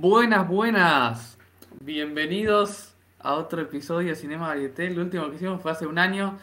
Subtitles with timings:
[0.00, 1.38] Buenas, buenas.
[1.80, 4.86] Bienvenidos a otro episodio de Cinema Varieté.
[4.86, 6.38] El último que hicimos fue hace un año.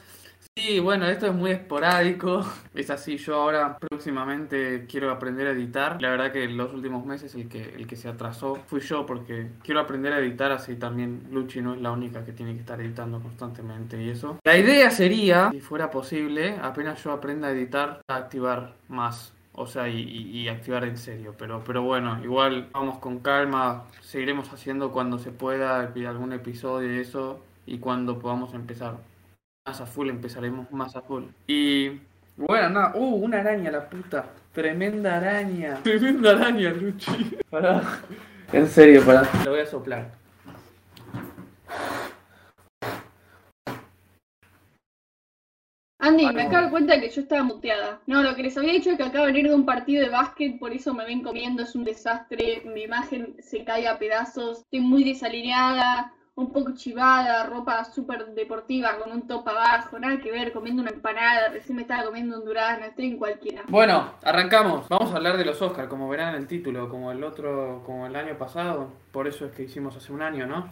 [0.58, 2.46] Sí, bueno, esto es muy esporádico.
[2.74, 6.02] Es así, yo ahora próximamente quiero aprender a editar.
[6.02, 9.48] La verdad que los últimos meses el que, el que se atrasó fui yo porque
[9.64, 12.82] quiero aprender a editar así también Luchi no es la única que tiene que estar
[12.82, 14.38] editando constantemente y eso.
[14.44, 19.88] La idea sería, si fuera posible, apenas yo aprenda a editar, activar más o sea,
[19.88, 21.34] y, y, activar en serio.
[21.38, 27.00] Pero, pero bueno, igual vamos con calma, seguiremos haciendo cuando se pueda algún episodio y
[27.00, 28.98] eso, y cuando podamos empezar
[29.66, 31.24] más a full, empezaremos más a full.
[31.48, 32.00] Y
[32.38, 34.26] bueno, nada, uh, una araña, la puta.
[34.54, 35.80] Tremenda araña.
[35.84, 37.38] Tremenda araña, Luchi.
[37.50, 37.82] Pará.
[38.52, 39.28] En serio, pará.
[39.46, 40.25] Lo voy a soplar.
[46.06, 48.00] Andy, me acabo de cuenta que yo estaba muteada.
[48.06, 50.10] No, lo que les había dicho es que acabo de venir de un partido de
[50.10, 52.62] básquet, por eso me ven comiendo, es un desastre.
[52.64, 58.98] Mi imagen se cae a pedazos, estoy muy desalineada, un poco chivada, ropa súper deportiva
[58.98, 62.46] con un top abajo, nada que ver, comiendo una empanada, recién me estaba comiendo un
[62.46, 63.64] durazno, estoy en cualquiera.
[63.70, 64.88] Bueno, arrancamos.
[64.90, 68.06] Vamos a hablar de los Oscars, como verán en el título, como el otro, como
[68.06, 70.70] el año pasado, por eso es que hicimos hace un año, ¿no?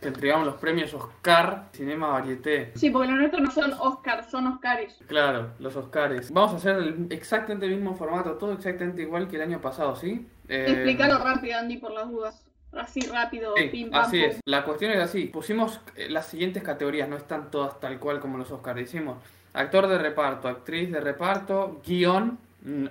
[0.00, 2.72] Que entregamos los premios Oscar Cinema Varieté.
[2.74, 4.98] Sí, porque los nuestros no son Oscars, son Oscars.
[5.06, 6.32] Claro, los Oscars.
[6.32, 10.26] Vamos a hacer exactamente el mismo formato, todo exactamente igual que el año pasado, ¿sí?
[10.48, 10.64] Eh...
[10.66, 12.44] Explícalo rápido, Andy, por las dudas
[12.78, 14.40] así rápido, pim, pam, Así es.
[14.44, 15.26] La cuestión es así.
[15.26, 18.80] Pusimos eh, las siguientes categorías, no están todas tal cual como los Oscars.
[18.80, 19.18] Hicimos
[19.52, 22.38] actor de reparto, actriz de reparto, guion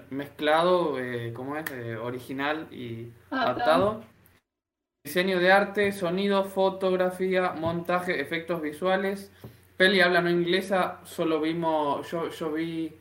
[0.09, 1.69] mezclado, eh, ¿cómo es?
[1.71, 4.03] Eh, original y adaptado.
[5.03, 9.31] Diseño de arte, sonido, fotografía, montaje, efectos visuales.
[9.75, 12.95] Peli habla no inglesa, solo vimos, yo, yo vi...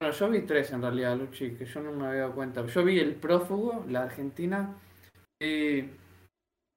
[0.00, 2.64] Bueno, yo vi tres en realidad, Luchi, que yo no me había dado cuenta.
[2.64, 4.76] Yo vi El Prófugo, la Argentina,
[5.40, 5.88] Vi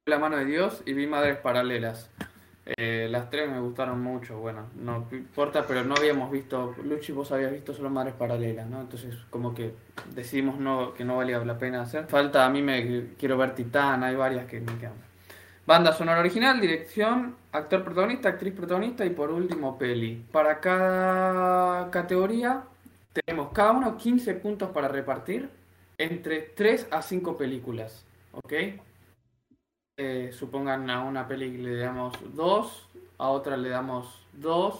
[0.06, 2.12] La mano de Dios y vi Madres Paralelas.
[2.78, 7.32] Eh, las tres me gustaron mucho, bueno, no importa, pero no habíamos visto, Luchi vos
[7.32, 8.82] habías visto solo Madres Paralelas, ¿no?
[8.82, 9.74] Entonces como que
[10.14, 12.06] decidimos no, que no valía la pena hacer.
[12.06, 14.94] Falta, a mí me quiero ver Titán, hay varias que me quedan.
[15.66, 20.24] Banda sonora original, dirección, actor protagonista, actriz protagonista y por último peli.
[20.32, 22.62] Para cada categoría
[23.12, 25.50] tenemos cada uno 15 puntos para repartir
[25.98, 28.06] entre 3 a 5 películas.
[28.31, 28.53] ¿Ok?
[29.97, 34.80] Eh, supongan a una peli le damos 2, a otra le damos 2,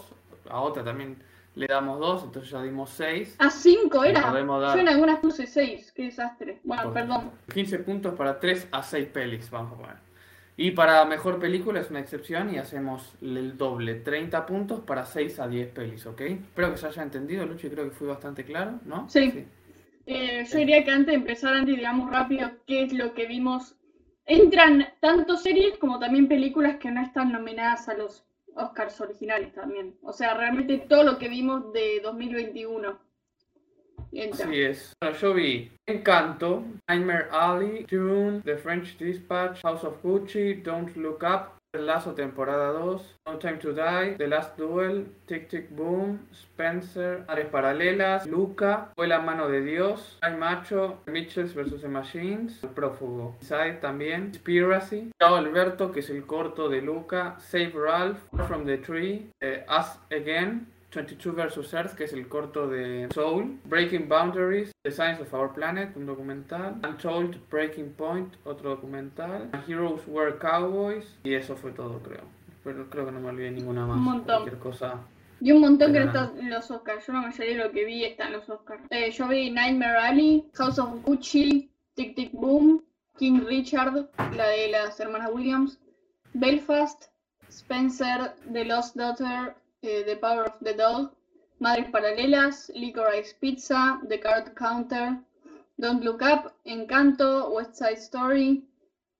[0.50, 1.16] a otra también
[1.54, 3.36] le damos 2, entonces ya dimos 6.
[3.38, 4.32] A 5 era.
[4.32, 6.60] Yo en algunas puse 6, qué desastre.
[6.64, 7.30] Bueno, perdón.
[7.52, 9.96] 15 puntos para 3 a 6 pelis, vamos a poner.
[10.56, 15.40] Y para mejor película es una excepción y hacemos el doble, 30 puntos para 6
[15.40, 16.20] a 10 pelis, ¿ok?
[16.20, 19.08] Espero que se haya entendido, Lucho, creo que fui bastante claro, ¿no?
[19.08, 19.46] sí.
[20.14, 23.76] Eh, yo diría que antes de empezar, antes digamos rápido qué es lo que vimos.
[24.26, 28.24] Entran tanto series como también películas que no están nominadas a los
[28.54, 29.96] Oscars originales también.
[30.02, 32.98] O sea, realmente todo lo que vimos de 2021.
[34.32, 34.92] Así es.
[35.20, 41.61] yo vi Encanto, Nightmare Alley, Dune, The French Dispatch, House of Gucci, Don't Look Up,
[41.78, 47.46] Lazo temporada 2, No Time to Die, The Last Duel, Tick Tick Boom, Spencer, Ares
[47.46, 51.80] Paralelas, Luca, Fue la mano de Dios, Hay Macho, Mitchells vs.
[51.80, 57.36] The Machines, El Prófugo, Inside también, Conspiracy, Chao Alberto, que es el corto de Luca,
[57.38, 61.72] Save Ralph, From the Tree, eh, Us Again, 22 vs.
[61.74, 66.04] Earth, que es el corto de Soul, Breaking Boundaries, The Science of Our Planet, un
[66.06, 72.24] documental, Untold Breaking Point, otro documental, Heroes Were Cowboys, y eso fue todo, creo.
[72.62, 73.96] Pero creo que no me olvidé ninguna más.
[73.96, 74.42] Un montón.
[74.42, 75.00] Cualquier cosa.
[75.40, 77.04] Y un montón que está en los Oscars.
[77.06, 78.82] Yo la mayoría de lo que vi está en los Oscars.
[78.90, 82.84] Eh, yo vi Nightmare Alley, House of Gucci, Tic Tic Boom,
[83.18, 85.80] King Richard, la de las hermanas Williams,
[86.34, 87.06] Belfast,
[87.48, 91.10] Spencer, The Lost Daughter, eh, the Power of the Dog,
[91.58, 95.18] Madres Paralelas, Licorice Pizza, The Card Counter,
[95.78, 98.64] Don't Look Up, Encanto, West Side Story,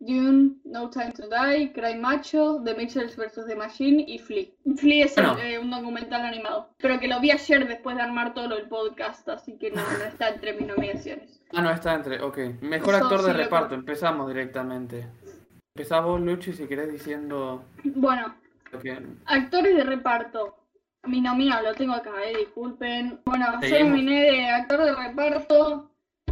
[0.00, 3.46] Dune, No Time to Die, Cry Macho, The Mitchells vs.
[3.46, 4.46] The Machine y Flea.
[4.76, 8.56] Flea es eh, un documental animado, pero que lo vi ayer después de armar todo
[8.56, 11.38] el podcast, así que no, está entre mis nominaciones.
[11.54, 12.38] Ah, no está entre, ok.
[12.62, 15.06] Mejor actor de reparto, empezamos directamente.
[15.74, 17.62] Empezamos, Luchi, si querés diciendo...
[17.84, 18.34] Bueno,
[19.26, 20.56] Actores de reparto.
[21.04, 23.20] Mi nominado lo tengo acá, eh, disculpen.
[23.24, 25.90] Bueno, yo nominé de actor de reparto.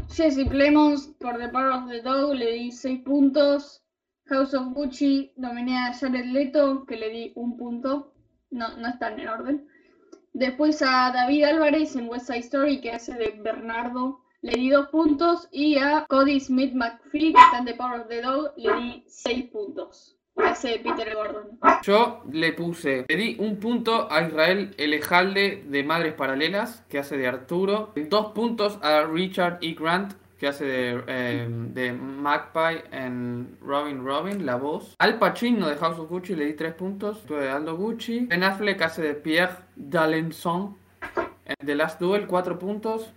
[0.09, 3.83] Jesse Plemons por The Power of the Dog, le di 6 puntos.
[4.27, 8.13] House of Gucci nominé a Jared Leto, que le di un punto.
[8.51, 9.69] No, no están en orden.
[10.33, 14.89] Después a David Álvarez en West Side Story, que hace de Bernardo, le di 2
[14.89, 18.73] puntos y a Cody Smith McPhee, que está en The Power of the Dog, le
[18.75, 20.17] di 6 puntos.
[20.83, 21.59] Peter Gordon.
[21.83, 27.17] Yo le puse, le di un punto a Israel Elejalde de Madres Paralelas, que hace
[27.17, 27.93] de Arturo.
[28.09, 29.75] Dos puntos a Richard E.
[29.75, 34.95] Grant, que hace de, eh, de Magpie en Robin Robin, la voz.
[34.99, 37.25] Al Pacino de House of Gucci le di tres puntos.
[37.25, 38.27] Tuve de Aldo Gucci.
[38.27, 40.77] Ben Affleck hace de Pierre D'Alençon
[41.45, 43.13] en The Last Duel, cuatro puntos.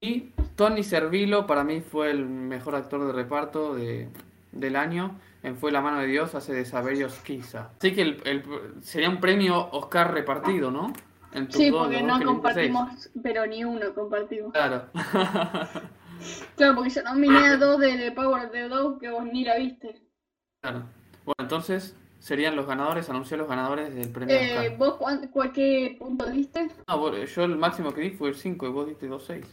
[0.00, 4.08] Y Tony Servilo para mí fue el mejor actor de reparto de,
[4.52, 5.18] del año.
[5.44, 7.70] En Fue la mano de Dios hace de Saverio Esquiza.
[7.78, 8.42] Así que el, el-
[8.82, 10.92] sería un premio Oscar repartido, ¿no?
[11.32, 14.52] En Sí, dos, porque no compartimos, pero ni uno compartimos.
[14.52, 14.86] Claro.
[16.56, 19.44] Claro, porque yo nominé a dos de The Power of the Dog que vos ni
[19.44, 20.00] la viste.
[20.62, 20.84] claro.
[21.24, 24.76] Bueno, entonces serían los ganadores, anuncié los ganadores del premio Eh, Oscar.
[24.78, 26.68] ¿Vos cuán- cuál, qué punto diste?
[26.88, 29.44] No, yo el máximo que di fue el 5 y vos diste 2.6.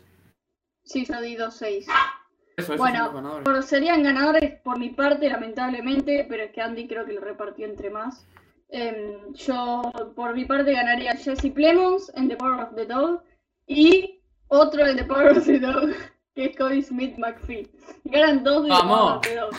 [0.84, 1.86] Sí, yo di 2-6.
[2.64, 3.66] Eso, Bueno, ganadores.
[3.66, 7.90] Serían ganadores por mi parte, lamentablemente, pero es que Andy creo que lo repartió entre
[7.90, 8.26] más.
[8.70, 9.82] Em, yo,
[10.16, 13.22] por mi parte, ganaría Jesse Plemons en The Power of the Dog
[13.68, 15.90] y otro en The Power of the Dog,
[16.36, 17.70] que es Cody Smith McPhee.
[18.06, 18.76] Ganan dos de The.
[18.78, 19.56] Power of the Dog.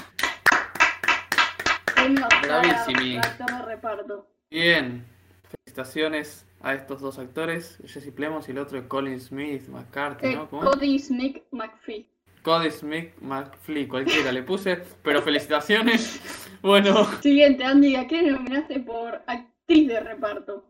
[3.19, 4.27] Actor de reparto.
[4.51, 5.05] Bien.
[5.65, 10.49] Felicitaciones a estos dos actores, Jesse Plemons y el otro Colin Smith, McCarthy, Eh, ¿no?
[10.49, 12.09] Cody Smith McPhee.
[12.43, 16.21] Cody Smith, McFly, cualquiera le puse, pero felicitaciones.
[16.63, 20.65] Bueno, Siguiente, Andy, ¿a qué nominaste por actriz de reparto?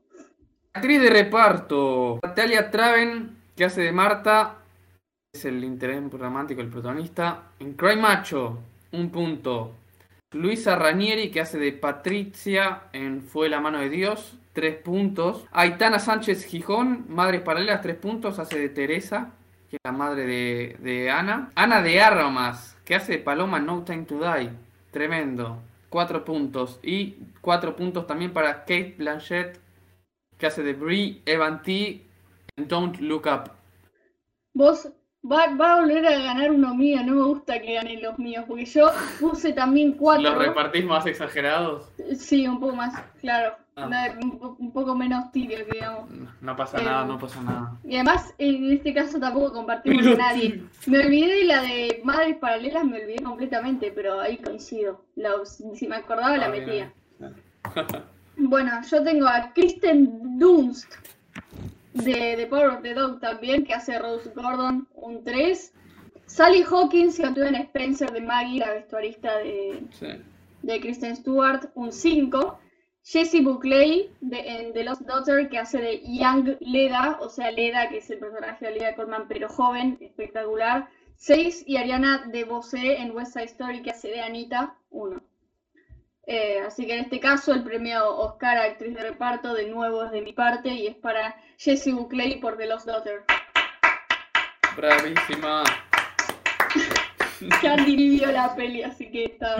[0.74, 2.18] actriz de reparto.
[2.22, 4.56] Natalia Traven, que hace de Marta,
[5.34, 7.42] es el interés romántico, el protagonista.
[7.58, 8.58] En Cry Macho,
[8.92, 9.76] un punto.
[10.32, 15.44] Luisa Ranieri, que hace de Patricia en Fue la mano de Dios, tres puntos.
[15.52, 19.32] Aitana Sánchez Gijón, Madres Paralelas, tres puntos, hace de Teresa,
[19.72, 21.50] que es la madre de, de Ana.
[21.54, 24.50] Ana de Armas, que hace de Paloma No Time to Die,
[24.90, 26.78] tremendo, cuatro puntos.
[26.82, 29.58] Y cuatro puntos también para Kate Blanchett,
[30.36, 32.06] que hace de Brie Evan T.
[32.54, 33.50] Don't Look Up.
[34.52, 34.90] Vos
[35.24, 38.44] va, va a volver a ganar uno mío, no me gusta que ganen los míos,
[38.46, 38.90] porque yo
[39.20, 40.34] puse también cuatro.
[40.34, 41.90] ¿Los repartís más exagerados?
[42.18, 43.56] Sí, un poco más, claro.
[43.74, 43.86] Ah.
[43.86, 46.10] Una- un, po- un poco menos tibio, que digamos.
[46.10, 47.78] No, no pasa Eh, nada, no pasa nada.
[47.84, 50.62] Y además, en este caso tampoco compartimos a nadie.
[50.86, 55.02] Me olvidé de la de Madres Paralelas, me olvidé completamente, pero ahí coincido.
[55.16, 56.92] La- si me acordaba, la Ah, metía.
[57.18, 57.34] bien.
[58.36, 60.90] Bueno, yo tengo a Kristen Dunst
[61.92, 65.72] de The Power of the Dog también, que hace Rose Gordon, un 3.
[66.26, 70.06] Sally Hawkins, actúa en Spencer de Maggie, la vestuarista de, Sí.
[70.62, 72.58] de Kristen Stewart, un 5.
[73.04, 77.88] Jessie Buckley de, en The Lost Daughter, que hace de Young Leda, o sea, Leda,
[77.88, 80.88] que es el personaje de Olivia Colman, pero joven, espectacular.
[81.16, 81.64] 6.
[81.66, 85.20] Y Ariana de Bosé en West Side Story, que hace de Anita, 1.
[86.26, 90.04] Eh, así que en este caso el premio Oscar a actriz de reparto de nuevo
[90.04, 93.24] es de mi parte y es para Jessie Buckley por The Lost Daughter.
[94.76, 95.64] Bravísima.
[97.60, 99.56] Candy vio la peli, así que está,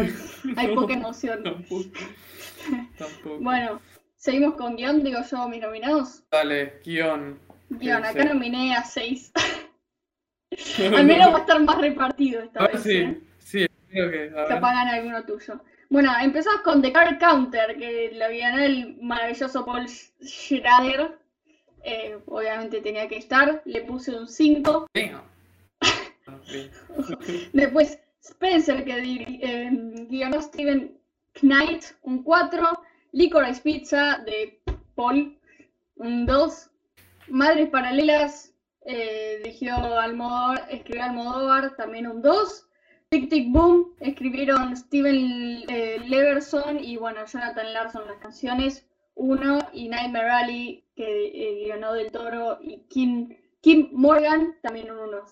[0.56, 1.42] hay No, poca emoción.
[1.42, 1.84] Tampoco.
[2.98, 3.38] Tampoco.
[3.40, 3.80] Bueno,
[4.16, 6.22] seguimos con guion, digo yo, mis nominados.
[6.30, 7.38] Dale, guion.
[7.70, 9.32] Guión, acá nominé a 6.
[10.96, 12.82] Al menos va a estar más repartido esta Ah, vez.
[12.82, 13.20] sí, ¿eh?
[13.38, 14.30] sí, creo que.
[14.38, 14.46] A.
[14.46, 15.60] Capaz gana alguno tuyo.
[15.88, 21.18] Bueno, empezamos con The Card Counter, que lo ganó el maravilloso Paul Schrader.
[21.84, 24.86] Eh, obviamente tenía que estar, le puse un 5.
[24.94, 25.22] Damn.
[27.52, 29.70] Después Spencer, que eh,
[30.08, 30.98] guionó Steven
[31.40, 32.82] Knight, un 4.
[33.12, 34.60] Licorice Pizza, de
[34.94, 35.38] Paul,
[35.96, 36.70] un 2.
[37.28, 38.54] Madres Paralelas,
[38.84, 42.68] eh, dirigió Almodóvar, escribió Almodóvar, también un 2.
[43.10, 49.58] Tic Tic Boom, escribieron Steven eh, Leverson y bueno, Jonathan Larson las canciones, 1.
[49.74, 55.24] Y Nightmare Alley, que eh, guionó Del Toro, y Kim, Kim Morgan, también un 1.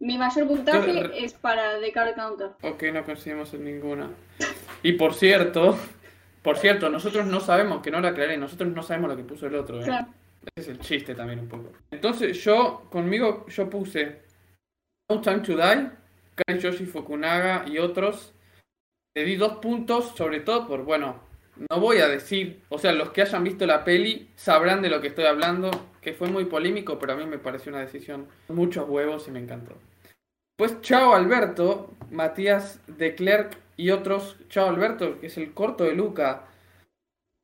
[0.00, 2.50] Mi mayor puntaje es para The Card Counter.
[2.62, 4.10] Ok, no coincidimos en ninguna.
[4.82, 5.76] Y por cierto,
[6.42, 9.46] por cierto, nosotros no sabemos, que no lo aclaré, nosotros no sabemos lo que puso
[9.46, 9.84] el otro, ¿eh?
[9.84, 10.06] Claro.
[10.54, 11.72] Ese es el chiste también un poco.
[11.90, 14.22] Entonces yo, conmigo, yo puse
[15.10, 15.90] No Time to Die,
[16.36, 18.32] Kari Yoshi Fukunaga y otros.
[19.16, 21.20] Le di dos puntos, sobre todo por, bueno,
[21.68, 25.00] no voy a decir, o sea, los que hayan visto la peli sabrán de lo
[25.00, 25.70] que estoy hablando,
[26.12, 29.76] fue muy polémico, pero a mí me pareció una decisión muchos huevos y me encantó.
[30.56, 35.94] Pues Chao Alberto, Matías de Klerk y otros, Chao Alberto, que es el corto de
[35.94, 36.44] Luca.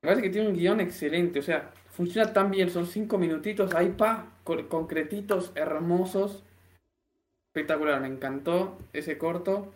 [0.03, 3.75] Me parece que tiene un guion excelente, o sea, funciona tan bien, son cinco minutitos
[3.75, 6.43] ahí, pa, con- concretitos, hermosos.
[7.55, 9.73] espectacular, me encantó ese corto.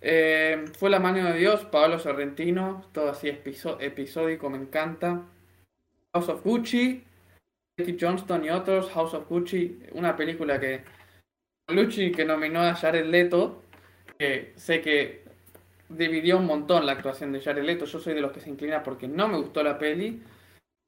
[0.00, 5.22] Eh, fue La mano de Dios, Pablo Sorrentino, todo así episódico, me encanta.
[6.12, 7.04] House of Gucci,
[7.76, 10.84] Becky Johnston y otros, House of Gucci, una película que
[11.68, 13.62] Lucci que nominó a Jared Leto,
[14.18, 15.24] que sé que
[15.88, 18.82] dividió un montón la actuación de Jared Leto, yo soy de los que se inclina
[18.82, 20.22] porque no me gustó la peli,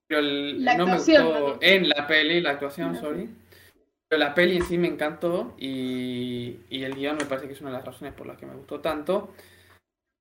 [0.07, 3.29] pero no me gustó en la peli, la actuación, sorry.
[4.09, 7.61] Pero la peli en sí me encantó y, y, el guion me parece que es
[7.61, 9.35] una de las razones por las que me gustó tanto.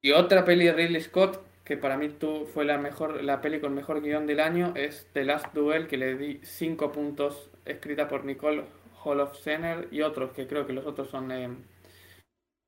[0.01, 3.60] Y otra peli de Ridley Scott, que para mí tú fue la mejor la peli
[3.60, 8.07] con mejor guion del año, es The Last Duel, que le di 5 puntos, escrita
[8.07, 8.63] por Nicole
[9.03, 11.31] Hall of Center y otros, que creo que los otros son...
[11.31, 11.50] Eh,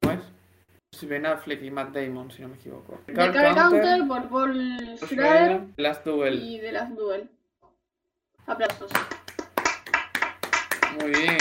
[0.01, 1.08] ¿Cómo es?
[1.08, 3.00] Ben Affleck y Matt Damon, si no me equivoco.
[3.06, 6.42] The Car, Counter, por Paul Schrader The Last Duel.
[6.42, 7.30] y The Last Duel.
[8.48, 8.92] Aplausos.
[11.00, 11.38] Muy bien.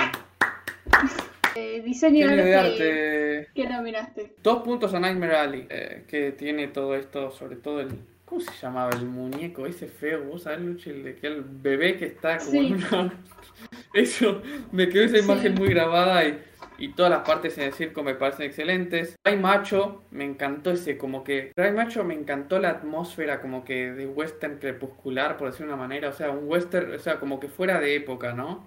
[1.57, 3.49] Eh, diseño, de arte.
[3.55, 4.35] ¿Qué nominaste?
[4.43, 7.89] Dos puntos a Nightmare Alley, eh, que tiene todo esto, sobre todo el.
[8.27, 10.25] ¿Cómo se llamaba el muñeco ese feo?
[10.25, 10.91] ¿Vos sabés, Luchi?
[10.91, 13.23] El, de el bebé que está como en una.
[13.95, 16.39] Eso, me quedó esa imagen muy grabada y,
[16.77, 19.17] y, todas las partes en el circo me parecen excelentes.
[19.23, 21.53] Cry Macho, me encantó ese, como que.
[21.57, 26.11] Cry Macho me encantó la atmósfera, como que de western crepuscular, por decir una manera.
[26.11, 28.67] O sea, un western, o sea, como que fuera de época, ¿no?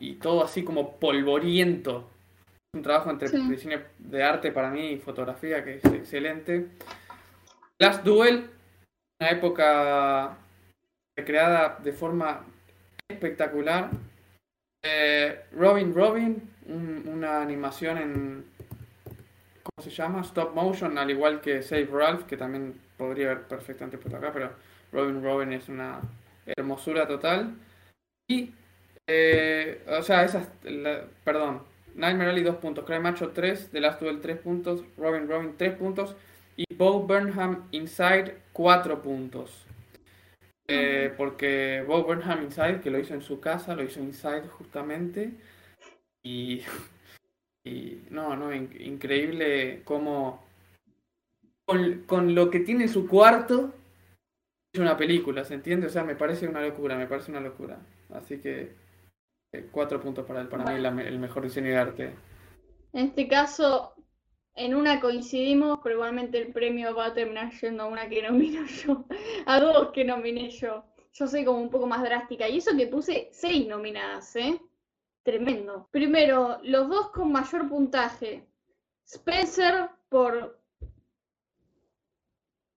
[0.00, 2.10] y todo así como polvoriento.
[2.74, 6.68] Un trabajo entre diseño de arte para mí y fotografía que es excelente.
[7.78, 8.50] Last Duel,
[9.20, 10.36] una época
[11.24, 12.44] creada de forma
[13.08, 13.90] espectacular.
[14.84, 18.44] Eh, Robin Robin, una animación en.
[19.62, 20.20] ¿Cómo se llama?
[20.20, 24.50] Stop motion, al igual que Save Ralph, que también podría haber perfectamente puesto acá, pero
[24.92, 26.00] Robin Robin es una
[26.46, 27.54] hermosura total.
[28.28, 28.52] Y
[29.06, 30.48] eh, o sea, esas.
[31.24, 31.62] perdón.
[31.98, 32.84] Nightmare Alley 2 puntos.
[32.84, 33.70] Cry Macho 3.
[33.70, 34.84] The Last Duel 3 puntos.
[34.96, 36.14] Robin Robin 3 puntos.
[36.56, 39.66] Y Bo Burnham Inside 4 puntos.
[40.68, 45.32] Eh, porque Bo Burnham Inside, que lo hizo en su casa, lo hizo Inside justamente.
[46.22, 46.62] Y.
[47.64, 48.02] Y.
[48.10, 50.46] No, no, increíble cómo.
[51.66, 53.74] Con, con lo que tiene su cuarto.
[54.72, 55.88] Es una película, ¿se entiende?
[55.88, 57.78] O sea, me parece una locura, me parece una locura.
[58.10, 58.72] Así que
[59.70, 62.14] cuatro puntos para él, para mí el mejor diseño de arte.
[62.92, 63.94] En este caso,
[64.54, 68.66] en una coincidimos, pero igualmente el premio va a terminar yendo a una que nomino
[68.84, 69.04] yo,
[69.46, 70.84] a dos que nominé yo.
[71.12, 72.48] Yo soy como un poco más drástica.
[72.48, 74.60] Y eso que puse seis nominadas, ¿eh?
[75.22, 75.88] Tremendo.
[75.90, 78.46] Primero, los dos con mayor puntaje.
[79.04, 80.60] Spencer por...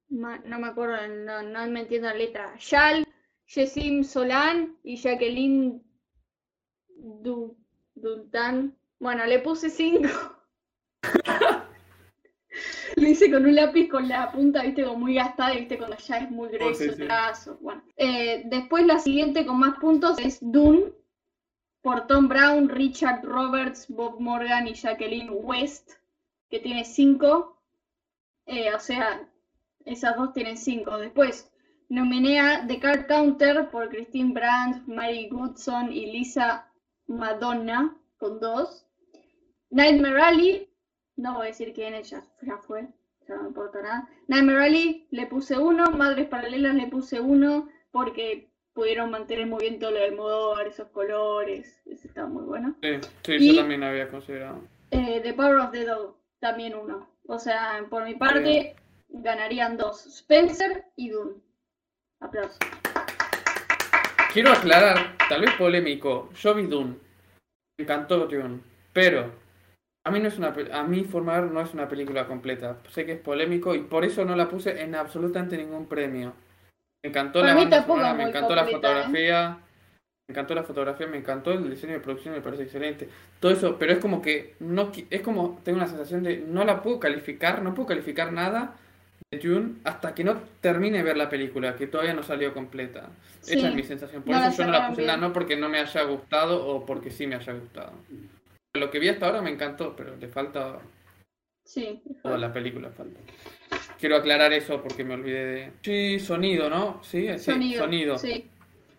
[0.09, 2.53] No me acuerdo, no, no me entiendo la letra.
[2.57, 3.05] Shal,
[3.45, 5.81] Jessim Solán y Jacqueline
[7.01, 7.57] Du,
[8.99, 10.07] Bueno, le puse 5.
[12.97, 16.17] Lo hice con un lápiz con la punta, viste, como muy gastada, viste, cuando ya
[16.17, 17.57] es muy oh, grueso el trazo.
[17.59, 17.81] Bueno.
[17.97, 20.91] Eh, después la siguiente con más puntos es Dune,
[21.81, 25.93] por Tom Brown, Richard Roberts, Bob Morgan y Jacqueline West,
[26.49, 27.57] que tiene 5.
[28.45, 29.27] Eh, o sea,
[29.85, 30.99] esas dos tienen 5.
[30.99, 31.51] Después,
[31.89, 36.70] nominé a The Card Counter por Christine Brandt, Mary Goodson y Lisa
[37.11, 38.87] Madonna con dos.
[39.69, 40.69] Nightmare Rally,
[41.15, 42.23] no voy a decir quién es, ya,
[42.61, 42.87] fue,
[43.27, 44.09] ya no me importa nada.
[44.27, 49.79] Nightmare Rally le puse uno, Madres Paralelas le puse uno porque pudieron mantener muy bien
[49.79, 52.75] todo lo del modo, esos colores, eso estaba muy bueno.
[52.81, 54.61] Sí, sí yo también había considerado.
[54.91, 57.09] Eh, the Power of the Dog, también uno.
[57.27, 58.75] O sea, por mi parte,
[59.09, 61.35] ganarían dos, Spencer y Dune.
[62.19, 62.57] Aplausos.
[64.33, 66.95] Quiero aclarar, tal vez polémico, yo vi Dune.
[67.77, 68.61] Me encantó Dune.
[68.93, 69.29] Pero
[70.05, 72.77] a mí no es una a mí Formar no es una película completa.
[72.89, 76.31] Sé que es polémico y por eso no la puse en absolutamente ningún premio.
[77.03, 78.71] Me encantó la banda me encantó la ¿eh?
[78.71, 79.59] fotografía.
[80.29, 83.09] Me encantó la fotografía, me encantó el diseño de producción, me parece excelente.
[83.41, 86.81] Todo eso, pero es como que no es como tengo una sensación de no la
[86.81, 88.75] puedo calificar, no puedo calificar nada
[89.39, 93.09] June hasta que no termine de ver la película, que todavía no salió completa.
[93.47, 94.23] Esa es mi sensación.
[94.23, 97.11] Por eso yo no la puse nada, no porque no me haya gustado o porque
[97.11, 97.93] sí me haya gustado.
[98.73, 100.79] Lo que vi hasta ahora me encantó, pero le falta.
[101.63, 102.01] Sí.
[102.21, 103.19] Toda la película falta.
[103.99, 105.71] Quiero aclarar eso porque me olvidé de.
[105.81, 107.01] Sí, sonido, ¿no?
[107.03, 107.83] Sí, sonido.
[107.83, 108.17] sonido.
[108.17, 108.49] Sí.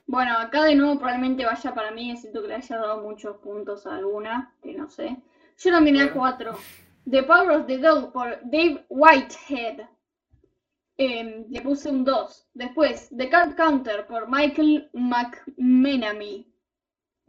[0.07, 3.87] Bueno, acá de nuevo probablemente vaya para mí, siento que le haya dado muchos puntos
[3.87, 5.17] a alguna, que no sé.
[5.59, 6.59] Yo nominé a cuatro.
[7.11, 9.87] The Power of the Dog por Dave Whitehead.
[10.99, 12.49] Em, le puse un 2.
[12.55, 16.47] Después, The Card Counter por Michael McMenamy.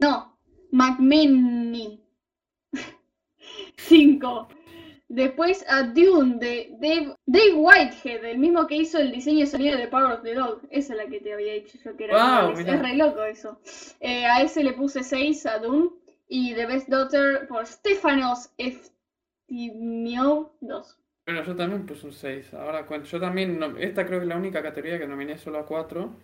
[0.00, 0.38] No,
[0.70, 2.00] McMenamy.
[3.76, 4.48] 5.
[5.08, 9.76] Después a Dune de Dave, Dave, Whitehead, el mismo que hizo el diseño de sonido
[9.76, 10.62] de Power of the Dog.
[10.70, 12.46] Esa es la que te había dicho yo que era.
[12.46, 13.58] Wow, es, re loco eso.
[14.00, 15.90] Eh, a ese le puse 6 a Dune.
[16.26, 20.98] Y The Best Daughter por Stefanos Eftimiou 2.
[21.26, 22.54] Bueno, yo también puse un 6.
[22.54, 23.08] Ahora cuento.
[23.08, 23.60] Yo también.
[23.78, 26.14] esta creo que es la única categoría que nominé solo a 4.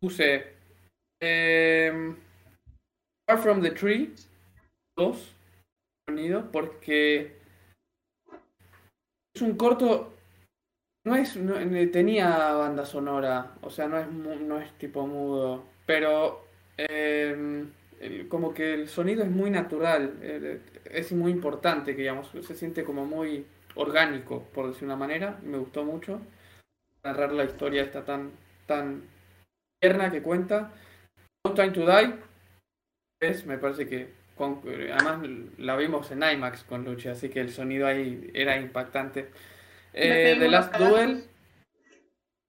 [0.00, 0.56] Puse.
[1.22, 2.14] Eh,
[3.28, 4.14] Far from the Tree
[4.96, 5.34] 2
[6.08, 7.36] sonido porque
[9.34, 10.14] es un corto
[11.04, 11.54] no es no,
[11.90, 16.46] tenía banda sonora o sea no es no es tipo mudo pero
[16.76, 17.72] em,
[18.28, 20.60] como que el sonido es muy natural eh,
[20.96, 25.58] es muy importante que digamos se siente como muy orgánico por decir una manera me
[25.58, 26.20] gustó mucho
[27.04, 28.32] narrar la historia esta tan
[28.66, 29.02] tan
[29.80, 30.72] tierna que cuenta
[31.44, 32.14] No Time to Die
[33.20, 37.86] es me parece que además la vimos en IMAX con Luchi, así que el sonido
[37.86, 39.30] ahí era impactante.
[39.92, 41.24] Eh, The Last Duel.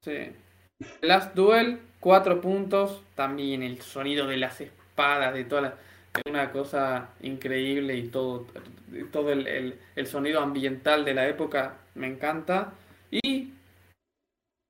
[0.04, 0.32] Sí.
[1.02, 3.04] The Last Duel, cuatro puntos.
[3.16, 5.74] También el sonido de las espadas, de todas las.
[6.26, 8.48] Una cosa increíble y todo,
[9.12, 12.74] todo el, el, sonido ambiental de la época me encanta.
[13.12, 13.54] Y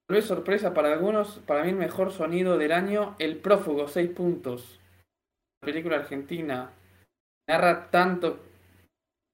[0.08, 4.10] tal vez sorpresa para algunos, para mí el mejor sonido del año, El Prófugo, seis
[4.10, 4.80] puntos.
[5.62, 6.72] Película argentina,
[7.48, 8.39] narra tanto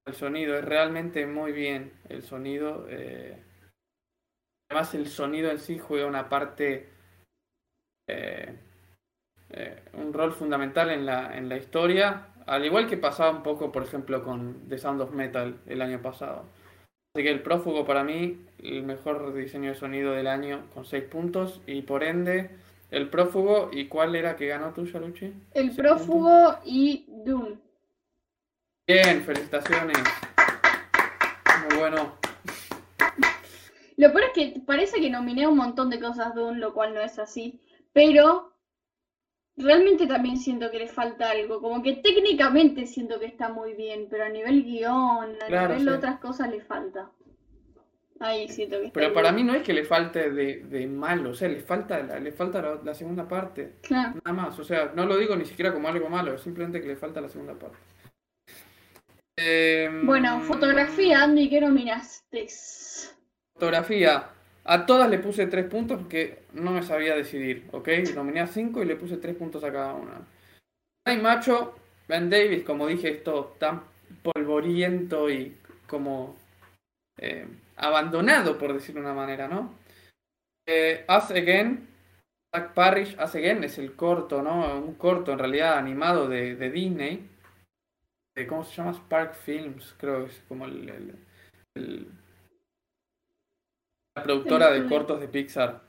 [0.05, 2.86] el sonido, es realmente muy bien el sonido.
[2.89, 3.38] Eh,
[4.70, 6.89] además el sonido en sí juega una parte,
[8.10, 8.55] eh,
[9.53, 13.72] eh, un rol fundamental en la, en la historia, al igual que pasaba un poco,
[13.72, 16.43] por ejemplo, con The Sound of Metal el año pasado.
[17.13, 21.03] Así que el prófugo para mí, el mejor diseño de sonido del año con 6
[21.03, 22.50] puntos y por ende
[22.89, 25.33] el prófugo y cuál era que ganó tú, Shaluchi?
[25.53, 27.58] El prófugo y Dune.
[28.88, 29.97] Bien, felicitaciones.
[31.69, 32.17] Muy bueno.
[33.97, 37.01] Lo peor es que parece que nominé un montón de cosas un, lo cual no
[37.01, 37.62] es así.
[37.93, 38.53] Pero
[39.58, 41.62] realmente también siento que le falta algo.
[41.62, 45.92] Como que técnicamente siento que está muy bien, pero a nivel guion, a nivel de
[45.92, 47.10] otras cosas le falta.
[48.20, 51.32] Ahí siento que está Pero para mí no es que le falte de, de malo,
[51.32, 53.74] o sea, le falta, le falta la, segunda parte.
[53.82, 54.22] Claro.
[54.24, 56.96] Nada más, o sea, no lo digo ni siquiera como algo malo, simplemente que le
[56.96, 57.78] falta la segunda parte.
[59.36, 62.48] Em, bueno, fotografía, Andy, ¿qué nominaste?
[63.54, 64.30] Fotografía.
[64.65, 67.89] A todas le puse tres puntos porque no me sabía decidir, ¿ok?
[68.15, 70.21] Nominé a cinco y le puse tres puntos a cada una.
[71.06, 71.76] Hay macho,
[72.08, 73.84] Ben Davis, como dije, esto tan
[74.21, 76.38] polvoriento y como
[77.17, 79.73] eh, abandonado, por decirlo de una manera, ¿no?
[80.65, 81.88] Eh, Again,
[82.54, 84.80] Jack Parrish, Us Again es el corto, ¿no?
[84.80, 87.34] Un corto en realidad animado de, de Disney
[88.49, 88.93] ¿Cómo se llama?
[88.93, 91.15] Spark Films, creo que es como el,
[94.15, 95.82] la productora de cortos de Pixar.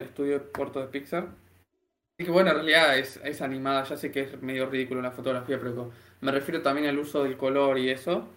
[0.00, 1.24] El estudio de cortos de Pixar.
[1.24, 5.10] Así que bueno, en realidad es, es, animada, ya sé que es medio ridículo la
[5.10, 5.90] fotografía, pero
[6.20, 8.28] me refiero también al uso del color y eso.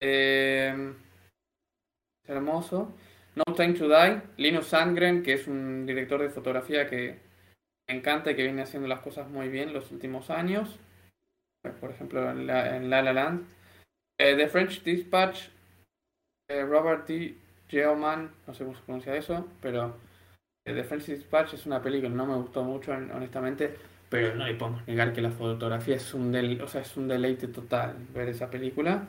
[0.00, 0.94] Eh,
[2.24, 2.94] es hermoso.
[3.34, 7.20] No Time to Die, Linus Sandgren, que es un director de fotografía que
[7.88, 10.78] me encanta y que viene haciendo las cosas muy bien los últimos años
[11.72, 13.46] por ejemplo en La, en la, Land.
[14.18, 15.48] Eh, The French Dispatch,
[16.48, 17.36] eh, Robert D.
[17.68, 19.96] Geoman, no sé cómo se pronuncia eso, pero
[20.64, 23.74] eh, The French Dispatch es una película que no me gustó mucho, honestamente,
[24.08, 27.48] pero no podemos negar que la fotografía es un, del, o sea, es un deleite
[27.48, 29.06] total ver esa película.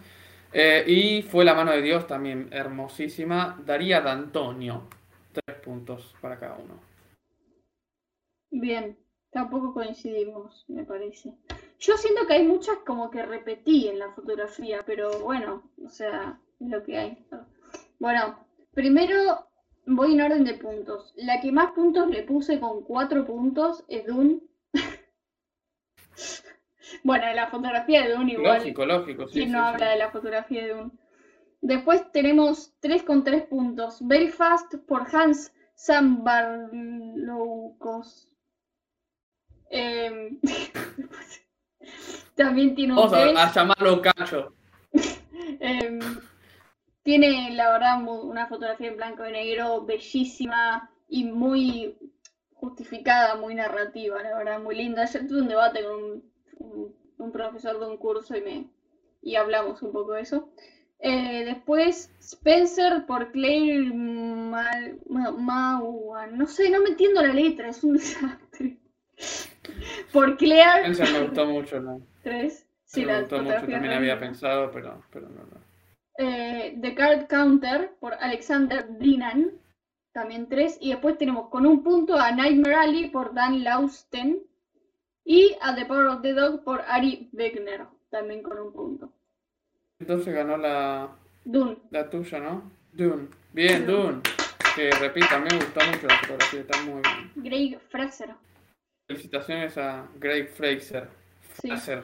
[0.88, 3.62] y fue La mano de Dios también hermosísima.
[3.66, 4.88] Daría D'Antonio,
[5.32, 6.80] tres puntos para cada uno.
[8.50, 8.98] Bien,
[9.32, 11.34] tampoco coincidimos, me parece.
[11.80, 16.40] Yo siento que hay muchas como que repetí en la fotografía, pero bueno, o sea,
[16.60, 17.28] es lo que hay.
[18.00, 18.47] Bueno,
[18.78, 19.50] primero
[19.88, 21.12] voy en orden de puntos.
[21.16, 24.42] La que más puntos le puse con cuatro puntos es Dune.
[27.04, 28.60] bueno, la fotografía de Dune igual.
[28.60, 29.34] Lógico, lógico, sí.
[29.34, 30.92] ¿Quién no habla de la fotografía de Dune?
[31.60, 34.08] Después tenemos tres con tres puntos.
[34.08, 38.30] Belfast por Hans Zambarloukos.
[39.72, 40.38] Eh...
[42.36, 44.54] También tiene un Vamos a, llamarlo Cacho.
[47.08, 51.96] Tiene, la verdad, una fotografía en blanco y negro bellísima y muy
[52.56, 55.04] justificada, muy narrativa, la verdad, muy linda.
[55.04, 56.22] Ayer tuve un debate con
[57.18, 58.68] un, profesor de un curso y, me,
[59.22, 60.50] y hablamos un poco de eso.
[61.00, 67.94] Eh, después, Spencer por Claire Mal, No sé, no me entiendo la letra, es un
[68.00, 68.80] desastre.
[70.12, 70.92] Por Claire.
[70.92, 72.02] Esa me gustó mucho, ¿no?
[72.22, 72.68] Tres.
[72.84, 75.67] Sí, me la gustó mucho, también había pensado, pero, pero no, no.
[76.18, 79.52] Eh, The Card Counter por Alexander Dinan,
[80.12, 80.78] también tres.
[80.82, 84.40] Y después tenemos con un punto a Nightmare Alley por Dan Lausten.
[85.24, 89.12] Y a The Power of the Dog por Ari Wegner, también con un punto.
[90.00, 91.10] Entonces ganó la,
[91.44, 91.78] Dune.
[91.90, 92.72] la tuya, ¿no?
[92.94, 93.28] Dune.
[93.52, 94.22] Bien, Dune.
[94.76, 97.32] Que repita, me gustó mucho la fotografía, está muy bien.
[97.36, 98.30] Greg Fraser.
[99.08, 101.10] Felicitaciones a Greg Fraser.
[101.60, 102.04] Sí, Fraser.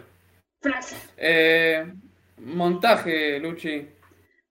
[0.62, 1.00] Fraser.
[1.18, 1.94] Eh,
[2.40, 3.88] montaje, Luchi.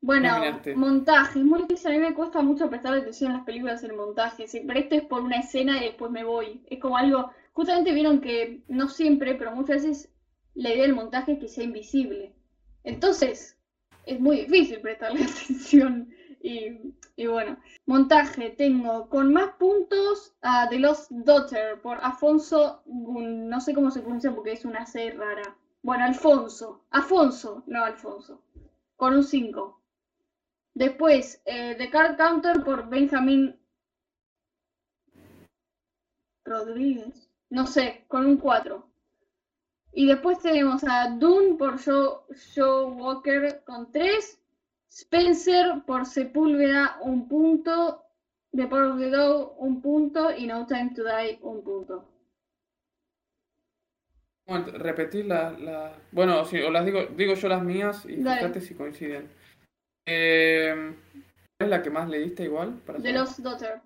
[0.02, 0.28] Bueno,
[0.76, 1.38] montaje.
[1.38, 1.86] Es muy difícil.
[1.88, 4.48] A mí me cuesta mucho prestar atención a las películas en el montaje.
[4.48, 6.60] Sí, pero esto es por una escena y después me voy.
[6.68, 7.30] Es como algo.
[7.52, 10.12] Justamente vieron que no siempre, pero muchas veces
[10.54, 12.34] la idea del montaje es que sea invisible.
[12.84, 13.56] Entonces,
[14.06, 16.12] es muy difícil prestarle atención.
[16.40, 18.50] Y, y bueno, montaje.
[18.50, 22.82] Tengo con más puntos a The Lost Daughter por Afonso.
[22.86, 25.54] Gun- No sé cómo se pronuncia porque es una C rara.
[25.84, 26.82] Bueno, Alfonso.
[26.90, 28.42] Afonso, no Alfonso.
[28.96, 29.78] Con un 5.
[30.74, 33.58] Después, eh, The Card Counter por Benjamin
[36.44, 37.28] Rodríguez.
[37.50, 38.88] No sé, con un 4.
[39.92, 42.20] Y después tenemos a Dune por Joe,
[42.54, 44.38] Joe Walker con 3.
[44.88, 48.02] Spencer por Sepúlveda, un punto.
[48.52, 50.30] The Power of the Dog, un punto.
[50.30, 52.08] Y No Time to Die, un punto.
[54.46, 55.58] Repetir las...
[55.60, 55.94] La...
[56.10, 59.30] Bueno, si, o las digo, digo yo las mías y fíjate si coinciden.
[60.06, 60.94] Eh,
[61.58, 62.80] ¿cuál es la que más le diste igual?
[62.84, 63.12] Para The?
[63.12, 63.80] Lost Daughter,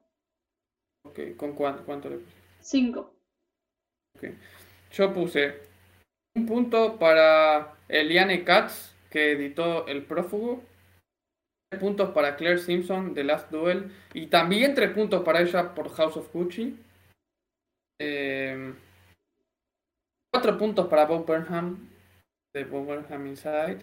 [1.04, 2.36] Ok, ¿Con cuánto, cuánto le puse?
[2.60, 3.14] 5.
[4.92, 5.60] Yo puse
[6.34, 10.62] un punto para Eliane Katz, que editó El Prófugo.
[11.70, 13.92] Tres puntos para Claire Simpson, The Last Duel.
[14.14, 16.78] Y también tres puntos para ella por House of Gucci.
[18.00, 18.74] Eh,
[20.32, 21.88] cuatro puntos para Bob Burnham,
[22.54, 23.78] de Bob Burnham Inside.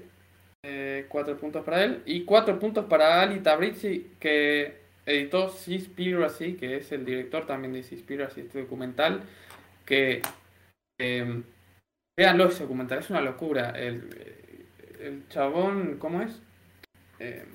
[0.66, 2.02] Eh, cuatro puntos para él.
[2.06, 7.84] Y cuatro puntos para Ali Tabrizi, que editó Seaspiracy, que es el director también de
[7.84, 9.24] Seaspiracy, este documental.
[9.86, 10.22] Que
[11.00, 11.44] eh,
[12.18, 13.72] véanlo ese documental, es una locura.
[13.72, 14.10] El,
[15.00, 16.42] el chabón, ¿cómo es?
[17.20, 17.46] Eh,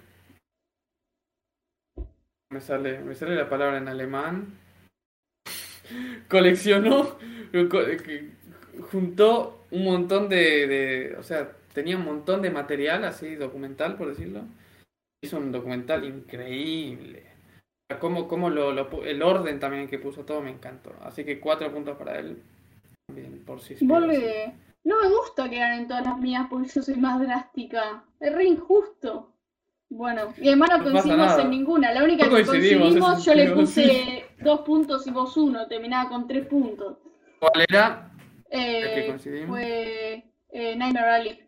[2.51, 4.59] me sale, me sale la palabra en alemán.
[6.29, 7.18] Coleccionó,
[8.90, 14.09] juntó un montón de, de, o sea, tenía un montón de material así documental, por
[14.09, 14.43] decirlo.
[15.23, 17.25] Hizo un documental increíble.
[18.01, 20.93] Cómo, cómo lo, lo el orden también que puso todo me encantó.
[21.03, 22.43] Así que cuatro puntos para él.
[23.14, 24.55] Bien, por si Vuelve.
[24.83, 28.03] No me gusta que ganen todas las mías porque yo soy más drástica.
[28.19, 29.33] Es re injusto.
[29.88, 31.93] Bueno, y además no No coincidimos en ninguna.
[31.93, 35.69] La única No que coincidimos, yo le puse dos puntos y vos uno.
[35.69, 36.99] Terminaba con tres puntos.
[37.38, 38.11] ¿Cuál era?
[38.51, 39.49] Eh, ¿El que coincidimos?
[39.49, 41.48] fue eh, Nightmare Alley.